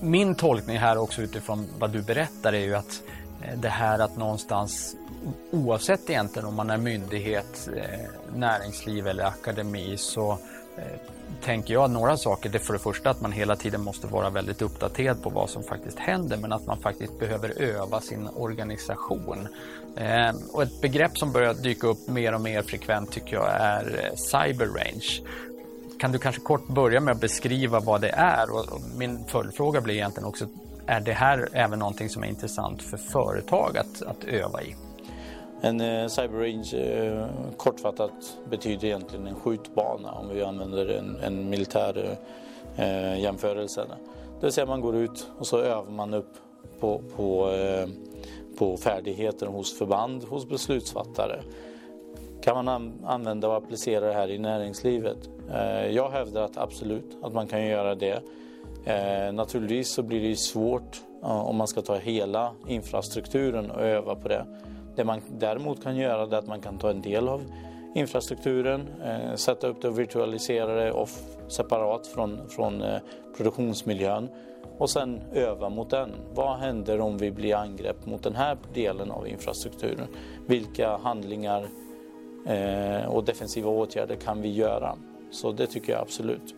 min 0.00 0.34
tolkning 0.34 0.76
här 0.76 0.98
också 0.98 1.22
utifrån 1.22 1.66
vad 1.78 1.90
du 1.90 2.02
berättar 2.02 2.52
är 2.52 2.60
ju 2.60 2.74
att 2.74 3.02
Eh, 3.06 3.15
Eh, 3.46 3.58
det 3.58 3.68
här 3.68 3.98
att 3.98 4.16
någonstans 4.16 4.96
oavsett 5.50 6.10
egentligen 6.10 6.48
om 6.48 6.54
man 6.54 6.70
är 6.70 6.78
myndighet, 6.78 7.68
eh, 7.76 8.36
näringsliv 8.36 9.06
eller 9.06 9.24
akademi 9.24 9.96
så 9.96 10.32
eh, 10.76 11.00
tänker 11.44 11.74
jag 11.74 11.90
några 11.90 12.16
saker. 12.16 12.50
Det 12.50 12.58
är 12.58 12.62
för 12.62 12.72
det 12.72 12.78
första 12.78 13.10
att 13.10 13.20
man 13.20 13.32
hela 13.32 13.56
tiden 13.56 13.82
måste 13.82 14.06
vara 14.06 14.30
väldigt 14.30 14.62
uppdaterad 14.62 15.22
på 15.22 15.30
vad 15.30 15.50
som 15.50 15.62
faktiskt 15.62 15.98
händer 15.98 16.36
men 16.36 16.52
att 16.52 16.66
man 16.66 16.78
faktiskt 16.78 17.18
behöver 17.18 17.62
öva 17.62 18.00
sin 18.00 18.28
organisation. 18.36 19.48
Och 20.52 20.62
ett 20.62 20.80
begrepp 20.80 21.18
som 21.18 21.32
börjar 21.32 21.54
dyka 21.54 21.86
upp 21.86 22.08
mer 22.08 22.34
och 22.34 22.40
mer 22.40 22.62
frekvent 22.62 23.12
tycker 23.12 23.36
jag 23.36 23.48
är 23.60 24.10
cyber 24.16 24.66
range. 24.66 25.22
Kan 26.00 26.12
du 26.12 26.18
kanske 26.18 26.40
kort 26.40 26.68
börja 26.68 27.00
med 27.00 27.12
att 27.12 27.20
beskriva 27.20 27.80
vad 27.80 28.00
det 28.00 28.10
är? 28.10 28.50
Och 28.50 28.80
min 28.96 29.24
följdfråga 29.24 29.80
blir 29.80 29.94
egentligen 29.94 30.28
också 30.28 30.46
är 30.86 31.00
det 31.00 31.12
här 31.12 31.48
även 31.52 31.78
någonting 31.78 32.08
som 32.08 32.22
är 32.22 32.26
intressant 32.26 32.82
för 32.82 32.96
företag 32.96 33.78
att, 33.78 34.02
att 34.02 34.24
öva 34.24 34.62
i? 34.62 34.76
En 35.60 35.80
eh, 35.80 36.08
cyberrange 36.08 36.76
eh, 36.76 37.26
kortfattat 37.56 38.38
betyder 38.50 38.84
egentligen 38.88 39.26
en 39.26 39.34
skjutbana 39.34 40.12
om 40.12 40.28
vi 40.28 40.42
använder 40.42 40.86
en, 40.86 41.16
en 41.22 41.50
militär 41.50 42.18
eh, 42.76 43.20
jämförelse. 43.20 43.86
Det 44.40 44.46
vill 44.46 44.52
säga 44.52 44.66
man 44.66 44.80
går 44.80 44.96
ut 44.96 45.26
och 45.38 45.46
så 45.46 45.58
övar 45.58 45.90
man 45.90 46.14
upp 46.14 46.34
på, 46.80 47.02
på, 47.16 47.50
eh, 47.50 47.88
på 48.58 48.76
färdigheter 48.76 49.46
hos 49.46 49.78
förband, 49.78 50.24
hos 50.24 50.48
beslutsfattare. 50.48 51.40
Kan 52.42 52.64
man 52.64 52.92
använda 53.04 53.48
och 53.48 53.56
applicera 53.56 54.06
det 54.06 54.12
här 54.12 54.30
i 54.30 54.38
näringslivet? 54.38 55.18
Eh, 55.52 55.86
jag 55.86 56.10
hävdar 56.10 56.42
att 56.42 56.56
absolut, 56.56 57.16
att 57.22 57.32
man 57.34 57.46
kan 57.46 57.66
göra 57.66 57.94
det. 57.94 58.22
Eh, 58.86 59.32
naturligtvis 59.32 59.88
så 59.88 60.02
blir 60.02 60.28
det 60.28 60.36
svårt 60.36 61.00
om 61.22 61.56
man 61.56 61.68
ska 61.68 61.82
ta 61.82 61.96
hela 61.96 62.52
infrastrukturen 62.66 63.70
och 63.70 63.80
öva 63.80 64.14
på 64.14 64.28
det. 64.28 64.46
Det 64.96 65.04
man 65.04 65.20
däremot 65.38 65.82
kan 65.82 65.96
göra 65.96 66.22
är 66.22 66.34
att 66.34 66.46
man 66.46 66.60
kan 66.60 66.78
ta 66.78 66.90
en 66.90 67.02
del 67.02 67.28
av 67.28 67.42
infrastrukturen, 67.94 68.88
eh, 69.04 69.34
sätta 69.34 69.66
upp 69.66 69.82
det 69.82 69.88
och 69.88 69.98
virtualisera 69.98 70.84
det 70.84 70.92
off, 70.92 71.22
separat 71.48 72.06
från, 72.06 72.48
från 72.48 72.82
eh, 72.82 72.98
produktionsmiljön 73.36 74.28
och 74.78 74.90
sen 74.90 75.20
öva 75.32 75.68
mot 75.68 75.90
den. 75.90 76.10
Vad 76.34 76.58
händer 76.58 77.00
om 77.00 77.18
vi 77.18 77.30
blir 77.30 77.54
angrepp 77.54 78.06
mot 78.06 78.22
den 78.22 78.34
här 78.34 78.56
delen 78.74 79.10
av 79.10 79.28
infrastrukturen? 79.28 80.06
Vilka 80.46 80.96
handlingar 80.96 81.68
eh, 82.46 83.06
och 83.08 83.24
defensiva 83.24 83.70
åtgärder 83.70 84.14
kan 84.14 84.42
vi 84.42 84.52
göra? 84.52 84.96
Så 85.30 85.52
det 85.52 85.66
tycker 85.66 85.92
jag 85.92 86.02
absolut. 86.02 86.54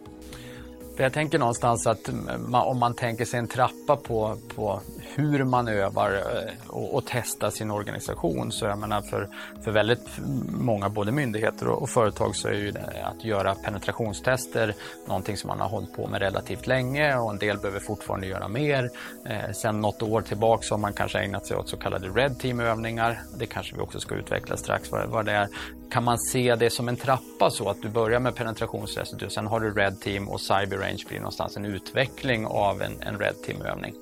För 0.98 1.02
jag 1.02 1.12
tänker 1.12 1.38
någonstans 1.38 1.86
att 1.86 2.10
man, 2.48 2.66
om 2.66 2.78
man 2.78 2.94
tänker 2.94 3.24
sig 3.24 3.38
en 3.38 3.48
trappa 3.48 3.96
på, 3.96 4.36
på 4.54 4.80
hur 5.14 5.44
man 5.44 5.68
övar 5.68 6.14
eh, 6.14 6.70
och, 6.70 6.94
och 6.94 7.04
testar 7.06 7.50
sin 7.50 7.70
organisation 7.70 8.52
så 8.52 8.64
jag 8.64 8.78
menar 8.78 9.02
för, 9.02 9.28
för 9.64 9.72
väldigt 9.72 10.08
många 10.48 10.88
både 10.88 11.12
myndigheter 11.12 11.68
och, 11.68 11.82
och 11.82 11.90
företag 11.90 12.36
så 12.36 12.48
är 12.48 12.52
ju 12.52 12.70
det 12.70 13.04
att 13.04 13.24
göra 13.24 13.54
penetrationstester 13.54 14.74
någonting 15.06 15.36
som 15.36 15.48
man 15.48 15.60
har 15.60 15.68
hållit 15.68 15.96
på 15.96 16.06
med 16.06 16.20
relativt 16.20 16.66
länge 16.66 17.16
och 17.16 17.30
en 17.30 17.38
del 17.38 17.58
behöver 17.58 17.80
fortfarande 17.80 18.26
göra 18.26 18.48
mer. 18.48 18.90
Eh, 19.26 19.52
sen 19.52 19.80
något 19.80 20.02
år 20.02 20.20
tillbaka 20.20 20.66
har 20.70 20.78
man 20.78 20.92
kanske 20.92 21.18
ägnat 21.18 21.46
sig 21.46 21.56
åt 21.56 21.68
så 21.68 21.76
kallade 21.76 22.08
Red 22.08 22.38
Team-övningar. 22.38 23.22
Det 23.38 23.46
kanske 23.46 23.74
vi 23.74 23.80
också 23.80 24.00
ska 24.00 24.14
utveckla 24.14 24.56
strax 24.56 24.90
vad, 24.90 25.08
vad 25.08 25.26
det 25.26 25.32
är. 25.32 25.48
Kan 25.90 26.04
man 26.04 26.18
se 26.18 26.54
det 26.54 26.70
som 26.70 26.88
en 26.88 26.96
trappa 26.96 27.50
så 27.50 27.68
att 27.68 27.82
du 27.82 27.88
börjar 27.88 28.20
med 28.20 28.34
penetrationstestet 28.34 29.22
och 29.22 29.32
sen 29.32 29.46
har 29.46 29.60
du 29.60 29.74
Red 29.74 30.00
Team 30.00 30.28
och 30.28 30.40
Cyber 30.40 30.76
Range 30.76 31.04
blir 31.08 31.18
någonstans 31.18 31.56
en 31.56 31.64
utveckling 31.64 32.46
av 32.46 32.82
en, 32.82 33.02
en 33.02 33.18
Red 33.18 33.42
Team-övning? 33.46 33.94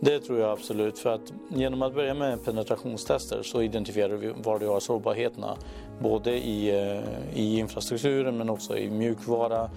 Det 0.00 0.20
tror 0.20 0.38
jag 0.38 0.50
absolut. 0.50 0.98
För 0.98 1.14
att 1.14 1.32
genom 1.48 1.82
att 1.82 1.94
börja 1.94 2.14
med 2.14 2.44
penetrationstester 2.44 3.42
så 3.42 3.62
identifierar 3.62 4.14
vi 4.16 4.32
var 4.36 4.58
du 4.58 4.66
har 4.66 4.80
sårbarheterna. 4.80 5.56
Både 6.00 6.30
i, 6.30 6.68
eh, 6.68 7.38
i 7.38 7.58
infrastrukturen 7.58 8.38
men 8.38 8.50
också 8.50 8.78
i 8.78 8.90
mjukvara. 8.90 9.70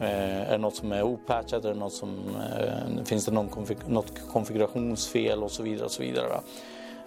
Eh, 0.00 0.40
är 0.40 0.52
det 0.52 0.58
något 0.58 0.76
som 0.76 0.92
är 0.92 1.02
opatchat? 1.02 1.64
Är 1.64 1.68
det 1.68 1.80
något 1.80 1.92
som, 1.92 2.18
eh, 2.58 3.04
finns 3.04 3.24
det 3.24 3.32
någon 3.32 3.48
konfig 3.48 3.78
något 3.86 4.12
konfigurationsfel 4.32 5.42
och 5.42 5.50
så 5.50 5.62
vidare. 5.62 5.84
Och 5.84 5.92
så 5.92 6.02
vidare? 6.02 6.40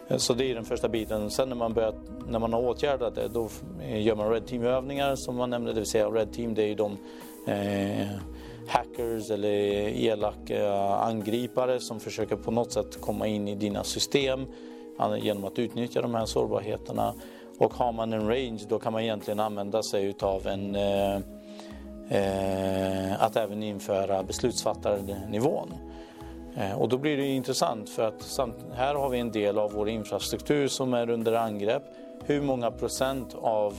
Eh, 0.08 0.18
så 0.18 0.34
det 0.34 0.52
är 0.52 0.56
den 0.56 0.66
första 0.66 0.89
biten. 0.89 1.30
Sen 1.32 1.50
när 1.50 1.56
man, 1.56 1.74
börjat, 1.74 1.96
när 2.28 2.39
man 2.39 2.54
har 2.54 2.62
åtgärdat 2.62 3.16
det 3.16 3.28
då 3.28 3.50
gör 3.84 4.16
man 4.16 4.30
Red 4.30 4.48
Team-övningar 4.48 5.16
som 5.16 5.36
man 5.36 5.50
nämnde. 5.50 5.74
Det 5.74 5.80
vill 5.80 5.89
säga 5.89 6.08
Red 6.08 6.34
Team 6.34 6.54
det 6.54 6.63
är 6.63 6.68
ju 6.68 6.76
de 6.76 6.98
eh, 7.48 8.08
hackers 8.68 9.32
eller 9.32 9.50
elaka 9.50 10.74
angripare 10.84 11.80
som 11.80 12.00
försöker 12.00 12.36
på 12.36 12.52
något 12.52 12.72
sätt 12.72 13.02
komma 13.02 13.28
in 13.28 13.48
i 13.48 13.56
dina 13.56 13.84
system 13.84 14.46
genom 15.22 15.46
att 15.46 15.60
utnyttja 15.60 16.02
de 16.02 16.16
här 16.16 16.26
sårbarheterna. 16.26 17.13
Och 17.58 17.74
har 17.74 17.92
man 17.92 18.13
en 18.13 18.28
range 18.28 18.60
då 18.70 18.80
kan 18.80 18.94
man 18.94 19.02
egentligen 19.02 19.39
använda 19.39 19.84
sig 19.84 20.06
utav 20.06 20.48
en 20.48 20.76
eh, 20.76 21.16
eh, 22.10 23.24
att 23.24 23.36
även 23.36 23.63
införa 23.63 24.24
beslutsfattarnivån. 24.24 25.74
Eh, 26.58 26.82
och 26.82 26.89
då 26.89 26.98
blir 26.98 27.18
det 27.18 27.26
intressant 27.26 27.89
för 27.89 28.04
att 28.04 28.39
här 28.74 28.96
har 28.96 29.10
vi 29.10 29.20
en 29.20 29.32
del 29.32 29.58
av 29.58 29.72
vår 29.72 29.89
infrastruktur 29.89 30.68
som 30.68 30.94
är 30.94 31.10
under 31.10 31.34
angrepp. 31.34 31.84
Hur 32.26 32.42
många 32.42 32.72
procent 32.72 33.36
av 33.42 33.74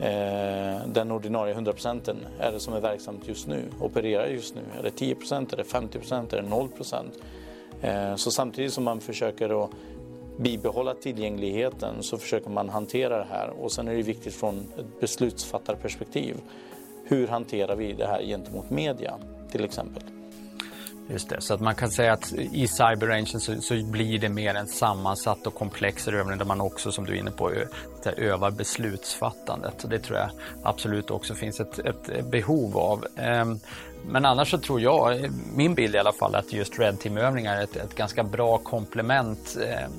eh, 0.00 0.86
den 0.86 1.10
ordinarie 1.10 1.52
100 1.52 1.72
procenten 1.72 2.16
är 2.40 2.52
det 2.52 2.60
som 2.60 2.74
är 2.74 2.80
verksamt 2.80 3.28
just 3.28 3.46
nu, 3.46 3.62
opererar 3.80 4.26
just 4.26 4.54
nu? 4.54 4.60
Är 4.78 4.82
det 4.82 4.90
10 4.90 5.14
procent, 5.14 5.52
är 5.52 5.56
det 5.56 5.64
50 5.64 5.98
procent, 5.98 6.32
är 6.32 6.42
det 6.42 6.48
0 6.48 6.68
procent? 6.68 7.12
Eh, 7.80 8.16
så 8.16 8.30
samtidigt 8.30 8.72
som 8.72 8.84
man 8.84 9.00
försöker 9.00 9.64
att 9.64 9.70
bibehålla 10.36 10.94
tillgängligheten 10.94 12.02
så 12.02 12.18
försöker 12.18 12.50
man 12.50 12.68
hantera 12.68 13.18
det 13.18 13.26
här 13.30 13.50
och 13.60 13.72
sen 13.72 13.88
är 13.88 13.94
det 13.94 14.02
viktigt 14.02 14.34
från 14.34 14.58
ett 14.78 15.00
beslutsfattarperspektiv. 15.00 16.36
Hur 17.04 17.28
hanterar 17.28 17.76
vi 17.76 17.92
det 17.92 18.06
här 18.06 18.22
gentemot 18.22 18.70
media 18.70 19.14
till 19.50 19.64
exempel? 19.64 20.02
Just 21.08 21.28
det, 21.28 21.40
så 21.40 21.54
att 21.54 21.60
man 21.60 21.74
kan 21.74 21.90
säga 21.90 22.12
att 22.12 22.32
i 22.32 22.68
cyberrangen 22.68 23.26
så, 23.26 23.60
så 23.60 23.84
blir 23.84 24.18
det 24.18 24.28
mer 24.28 24.54
en 24.54 24.66
sammansatt 24.66 25.46
och 25.46 25.54
komplex 25.54 26.08
övning 26.08 26.38
där 26.38 26.44
man 26.44 26.60
också, 26.60 26.92
som 26.92 27.06
du 27.06 27.12
är 27.12 27.16
inne 27.16 27.30
på, 27.30 27.52
övar 28.16 28.50
beslutsfattandet. 28.50 29.74
Så 29.78 29.88
det 29.88 29.98
tror 29.98 30.18
jag 30.18 30.30
absolut 30.62 31.10
också 31.10 31.34
finns 31.34 31.60
ett, 31.60 31.78
ett 31.78 32.30
behov 32.30 32.78
av. 32.78 33.06
Ehm, 33.16 33.58
men 34.06 34.24
annars 34.24 34.50
så 34.50 34.58
tror 34.58 34.80
jag, 34.80 35.30
min 35.54 35.74
bild 35.74 35.94
i 35.94 35.98
alla 35.98 36.12
fall, 36.12 36.34
att 36.34 36.52
just 36.52 36.78
Red 36.78 37.00
Team-övningar 37.00 37.56
är 37.56 37.62
ett, 37.62 37.76
ett 37.76 37.94
ganska 37.94 38.22
bra 38.22 38.58
komplement 38.58 39.56
ehm, 39.56 39.92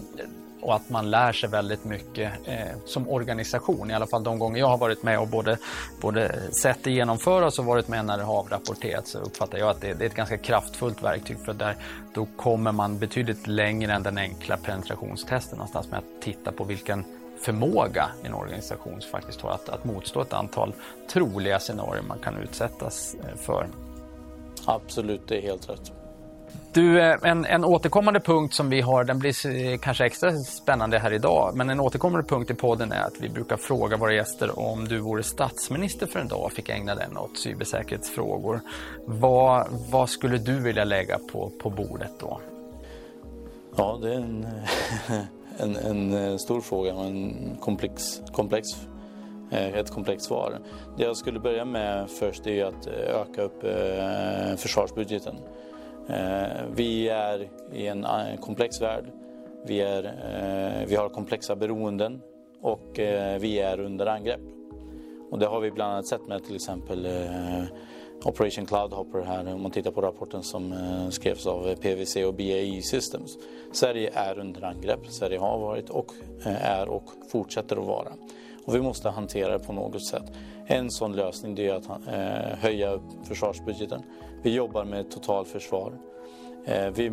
och 0.66 0.76
att 0.76 0.90
man 0.90 1.10
lär 1.12 1.32
sig 1.32 1.50
väldigt 1.50 1.84
mycket 1.84 2.32
eh, 2.46 2.78
som 2.86 3.10
organisation. 3.10 3.92
I 3.92 3.94
alla 3.94 4.08
fall 4.08 4.24
de 4.24 4.40
gånger 4.40 4.60
jag 4.60 4.68
har 4.68 4.78
varit 4.78 5.04
med 5.04 5.20
och 5.20 5.28
både, 5.28 5.58
både 6.02 6.52
sett 6.52 6.84
det 6.84 6.92
genomföras 6.92 7.60
och 7.60 7.66
varit 7.66 7.88
med 7.88 8.06
när 8.06 8.18
det 8.18 8.24
har 8.24 8.40
avrapporterats 8.40 9.12
så 9.12 9.20
uppfattar 9.20 9.58
jag 9.58 9.70
att 9.70 9.82
det, 9.82 9.94
det, 9.94 10.06
är 10.06 10.10
ett 10.10 10.16
ganska 10.16 10.38
kraftfullt 10.38 11.04
verktyg 11.04 11.38
för 11.46 11.54
där 11.54 11.76
då 12.14 12.28
kommer 12.38 12.72
man 12.72 12.98
betydligt 12.98 13.48
längre 13.48 13.94
än 13.94 14.04
den 14.04 14.18
enkla 14.18 14.58
penetrationstesten 14.58 15.58
någonstans 15.58 15.88
med 15.88 15.98
att 15.98 16.22
titta 16.22 16.52
på 16.52 16.64
vilken 16.64 17.04
förmåga 17.42 18.10
en 18.24 18.34
organisation 18.34 19.02
faktiskt 19.12 19.42
har 19.42 19.52
att, 19.52 19.70
att 19.70 19.84
motstå 19.84 20.22
ett 20.22 20.34
antal 20.34 20.74
troliga 21.14 21.60
scenarier 21.60 22.04
man 22.04 22.20
kan 22.20 22.38
utsättas 22.38 23.16
eh, 23.16 23.38
för. 23.38 23.68
Absolut, 24.66 25.28
det 25.28 25.38
är 25.38 25.42
helt 25.42 25.70
rätt. 25.70 26.05
Du, 26.76 27.02
eh, 27.02 27.16
en, 27.24 27.46
en 27.46 27.66
återkommande 27.66 28.20
punkt 28.20 28.54
som 28.54 28.70
vi 28.70 28.82
har, 28.82 29.04
den 29.04 29.20
blir 29.20 29.48
eh, 29.48 29.78
kanske 29.78 30.06
extra 30.06 30.32
spännande 30.32 31.00
här 31.00 31.14
idag, 31.14 31.56
men 31.56 31.70
en 31.70 31.80
återkommande 31.80 32.28
punkt 32.28 32.52
i 32.52 32.54
podden 32.54 32.92
är 32.92 33.02
att 33.02 33.14
vi 33.20 33.30
brukar 33.30 33.58
fråga 33.58 33.98
våra 33.98 34.14
gäster 34.14 34.60
om 34.60 34.88
du 34.88 35.00
vore 35.00 35.24
statsminister 35.24 36.08
för 36.08 36.20
en 36.20 36.28
dag 36.28 36.44
och 36.44 36.54
fick 36.54 36.70
ägna 36.70 36.96
den 36.96 37.18
åt 37.18 37.38
cybersäkerhetsfrågor. 37.38 38.60
Vad, 39.06 39.68
vad 39.92 40.10
skulle 40.10 40.38
du 40.38 40.60
vilja 40.60 40.84
lägga 40.84 41.20
på, 41.32 41.52
på 41.62 41.70
bordet 41.70 42.12
då? 42.20 42.42
Ja, 43.76 44.00
det 44.02 44.14
är 44.14 44.18
en, 44.18 44.48
en, 45.58 45.76
en 45.76 46.14
eh, 46.14 46.38
stor 46.38 46.62
fråga 46.62 46.94
och 46.94 47.06
en 47.06 47.58
komplex, 47.60 48.22
komplex, 48.32 48.68
ett 49.52 49.92
komplext 49.92 50.26
svar. 50.26 50.60
Det 50.98 51.04
jag 51.04 51.18
skulle 51.18 51.40
börja 51.40 51.66
med 51.66 52.10
först 52.10 52.48
är 52.48 52.66
att 52.66 52.88
öka 52.88 53.42
upp 53.42 53.62
försvarsbudgeten. 54.60 55.36
Eh, 56.08 56.66
vi 56.76 57.10
är 57.10 57.50
i 57.74 57.88
en 57.88 58.04
eh, 58.04 58.40
komplex 58.40 58.82
värld. 58.82 59.06
Vi, 59.66 59.82
är, 59.82 60.04
eh, 60.04 60.88
vi 60.88 60.96
har 60.96 61.10
komplexa 61.10 61.56
beroenden 61.56 62.22
och 62.62 63.00
vi 63.40 63.60
är 63.60 63.80
under 63.80 64.06
angrepp. 64.06 64.42
Och 65.32 65.40
det 65.40 65.46
har 65.46 65.60
vi 65.60 65.72
bland 65.72 65.94
annat 65.94 66.08
sett 66.08 66.28
med 66.28 66.44
till 66.44 66.56
exempel 66.56 67.08
Operation 68.24 68.66
Cloudhopper 68.66 69.22
här 69.22 69.54
om 69.54 69.62
man 69.62 69.72
tittar 69.72 69.92
på 69.92 70.02
rapporten 70.02 70.44
som 70.44 70.74
skrevs 71.12 71.48
av 71.48 71.76
PVC 71.76 72.16
och 72.16 72.34
BAE 72.34 72.82
Systems. 72.82 73.38
Sverige 73.72 74.10
är 74.14 74.40
under 74.40 74.64
angrepp. 74.64 75.08
Sverige 75.08 75.40
har 75.40 75.60
varit 75.60 75.90
och 75.90 76.12
är 76.46 76.90
och 76.90 77.04
fortsätter 77.32 77.76
att 77.76 77.88
vara. 77.88 78.12
Och 78.66 78.76
vi 78.76 78.82
måste 78.82 79.10
hantera 79.10 79.58
det 79.58 79.66
på 79.66 79.74
något 79.74 80.06
sätt. 80.06 80.32
En 80.68 80.92
sån 80.92 81.16
lösning 81.16 81.60
är 81.60 81.74
att 81.74 81.88
höja 82.60 83.00
försvarsbudgeten. 83.28 84.02
Vi 84.46 84.54
jobbar 84.54 84.86
med 84.86 85.12
totalförsvar. 85.12 85.94
Eh, 86.66 86.90
vi, 86.90 87.12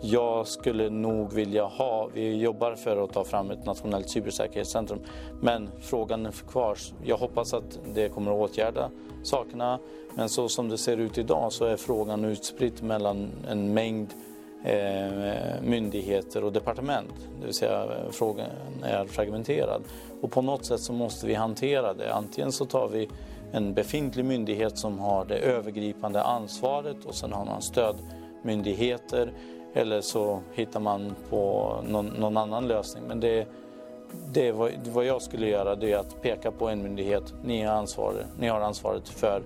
jag 0.00 0.46
skulle 0.46 0.90
nog 0.90 1.32
vilja 1.32 1.64
ha, 1.64 2.08
vi 2.14 2.36
jobbar 2.36 2.74
för 2.74 3.04
att 3.04 3.12
ta 3.12 3.24
fram 3.24 3.50
ett 3.50 3.66
nationellt 3.66 4.10
cybersäkerhetscentrum. 4.10 5.00
Men 5.40 5.70
frågan 5.80 6.26
är 6.26 6.30
kvar. 6.30 6.78
Jag 7.04 7.16
hoppas 7.16 7.54
att 7.54 7.78
det 7.94 8.08
kommer 8.08 8.30
att 8.30 8.50
åtgärda 8.50 8.90
sakerna. 9.22 9.78
Men 10.14 10.28
så 10.28 10.48
som 10.48 10.68
det 10.68 10.78
ser 10.78 10.96
ut 10.96 11.18
idag 11.18 11.52
så 11.52 11.64
är 11.64 11.76
frågan 11.76 12.24
utspridd 12.24 12.82
mellan 12.82 13.30
en 13.48 13.74
mängd 13.74 14.08
eh, 14.64 15.62
myndigheter 15.62 16.44
och 16.44 16.52
departement. 16.52 17.14
Det 17.40 17.44
vill 17.44 17.54
säga 17.54 17.88
frågan 18.10 18.46
är 18.82 19.06
fragmenterad. 19.06 19.82
Och 20.20 20.30
på 20.30 20.42
något 20.42 20.64
sätt 20.64 20.80
så 20.80 20.92
måste 20.92 21.26
vi 21.26 21.34
hantera 21.34 21.94
det. 21.94 22.14
Antingen 22.14 22.52
så 22.52 22.64
tar 22.64 22.88
vi 22.88 23.08
en 23.54 23.74
befintlig 23.74 24.24
myndighet 24.24 24.78
som 24.78 24.98
har 24.98 25.24
det 25.24 25.38
övergripande 25.38 26.22
ansvaret 26.22 27.04
och 27.04 27.14
sen 27.14 27.32
har 27.32 27.44
man 27.44 27.62
stödmyndigheter 27.62 29.32
eller 29.74 30.00
så 30.00 30.40
hittar 30.52 30.80
man 30.80 31.14
på 31.30 31.74
någon, 31.88 32.06
någon 32.06 32.36
annan 32.36 32.68
lösning. 32.68 33.04
Men 33.08 33.20
det, 33.20 33.46
det 34.32 34.52
vad, 34.52 34.72
vad 34.92 35.04
jag 35.04 35.22
skulle 35.22 35.48
göra 35.48 35.76
det 35.76 35.92
är 35.92 35.98
att 35.98 36.22
peka 36.22 36.50
på 36.50 36.68
en 36.68 36.82
myndighet. 36.82 37.34
Ni, 37.44 37.60
är 37.60 37.68
ansvar, 37.68 38.26
ni 38.38 38.48
har 38.48 38.60
ansvaret 38.60 39.08
för 39.08 39.42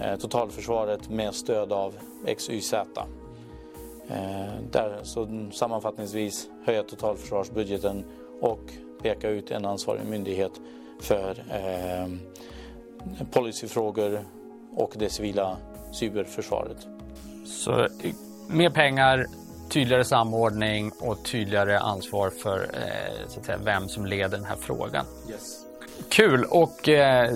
eh, 0.00 0.16
totalförsvaret 0.16 1.10
med 1.10 1.34
stöd 1.34 1.72
av 1.72 1.94
XYZ. 2.36 2.72
Eh, 2.72 2.86
där, 4.70 4.98
så 5.02 5.48
sammanfattningsvis 5.52 6.48
höja 6.66 6.82
totalförsvarsbudgeten 6.82 8.04
och 8.40 8.60
peka 9.02 9.28
ut 9.28 9.50
en 9.50 9.64
ansvarig 9.64 10.04
myndighet 10.06 10.52
för 11.00 11.44
eh, 11.50 12.08
policyfrågor 13.32 14.24
och 14.76 14.92
det 14.94 15.10
civila 15.10 15.56
cyberförsvaret. 15.92 16.86
Så 17.46 17.88
mer 18.48 18.70
pengar, 18.70 19.26
tydligare 19.68 20.04
samordning 20.04 20.92
och 21.00 21.24
tydligare 21.24 21.78
ansvar 21.78 22.30
för 22.30 22.62
eh, 22.62 23.28
så 23.28 23.40
att 23.40 23.46
säga, 23.46 23.58
vem 23.64 23.88
som 23.88 24.06
leder 24.06 24.36
den 24.36 24.44
här 24.44 24.56
frågan. 24.56 25.06
Yes. 25.30 25.60
Kul 26.08 26.44
och 26.44 26.88
eh, 26.88 27.30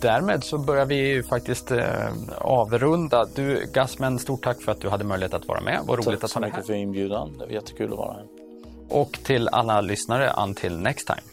därmed 0.00 0.44
så 0.44 0.58
börjar 0.58 0.86
vi 0.86 0.94
ju 0.94 1.22
faktiskt 1.22 1.70
eh, 1.70 2.12
avrunda. 2.38 3.26
Du 3.34 3.66
Gasmen, 3.72 4.18
stort 4.18 4.44
tack 4.44 4.62
för 4.62 4.72
att 4.72 4.80
du 4.80 4.88
hade 4.88 5.04
möjlighet 5.04 5.34
att 5.34 5.48
vara 5.48 5.60
med. 5.60 5.80
Vad 5.86 6.06
roligt 6.06 6.20
tack 6.20 6.24
att 6.24 6.32
ha 6.32 6.40
dig 6.40 6.50
så 6.50 6.54
här. 6.54 6.58
mycket 6.58 6.66
för 6.66 6.74
inbjudan. 6.74 7.38
Det 7.38 7.46
var 7.46 7.52
jättekul 7.52 7.92
att 7.92 7.98
vara 7.98 8.12
här. 8.12 8.26
Och 8.88 9.12
till 9.12 9.48
alla 9.48 9.80
lyssnare, 9.80 10.32
until 10.42 10.78
next 10.78 11.06
time. 11.06 11.27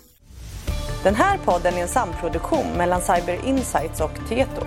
Den 1.05 1.15
här 1.15 1.37
podden 1.37 1.73
är 1.73 1.81
en 1.81 1.87
samproduktion 1.87 2.77
mellan 2.77 3.01
Cyber 3.01 3.45
Insights 3.45 4.01
och 4.01 4.11
Tieto. 4.29 4.61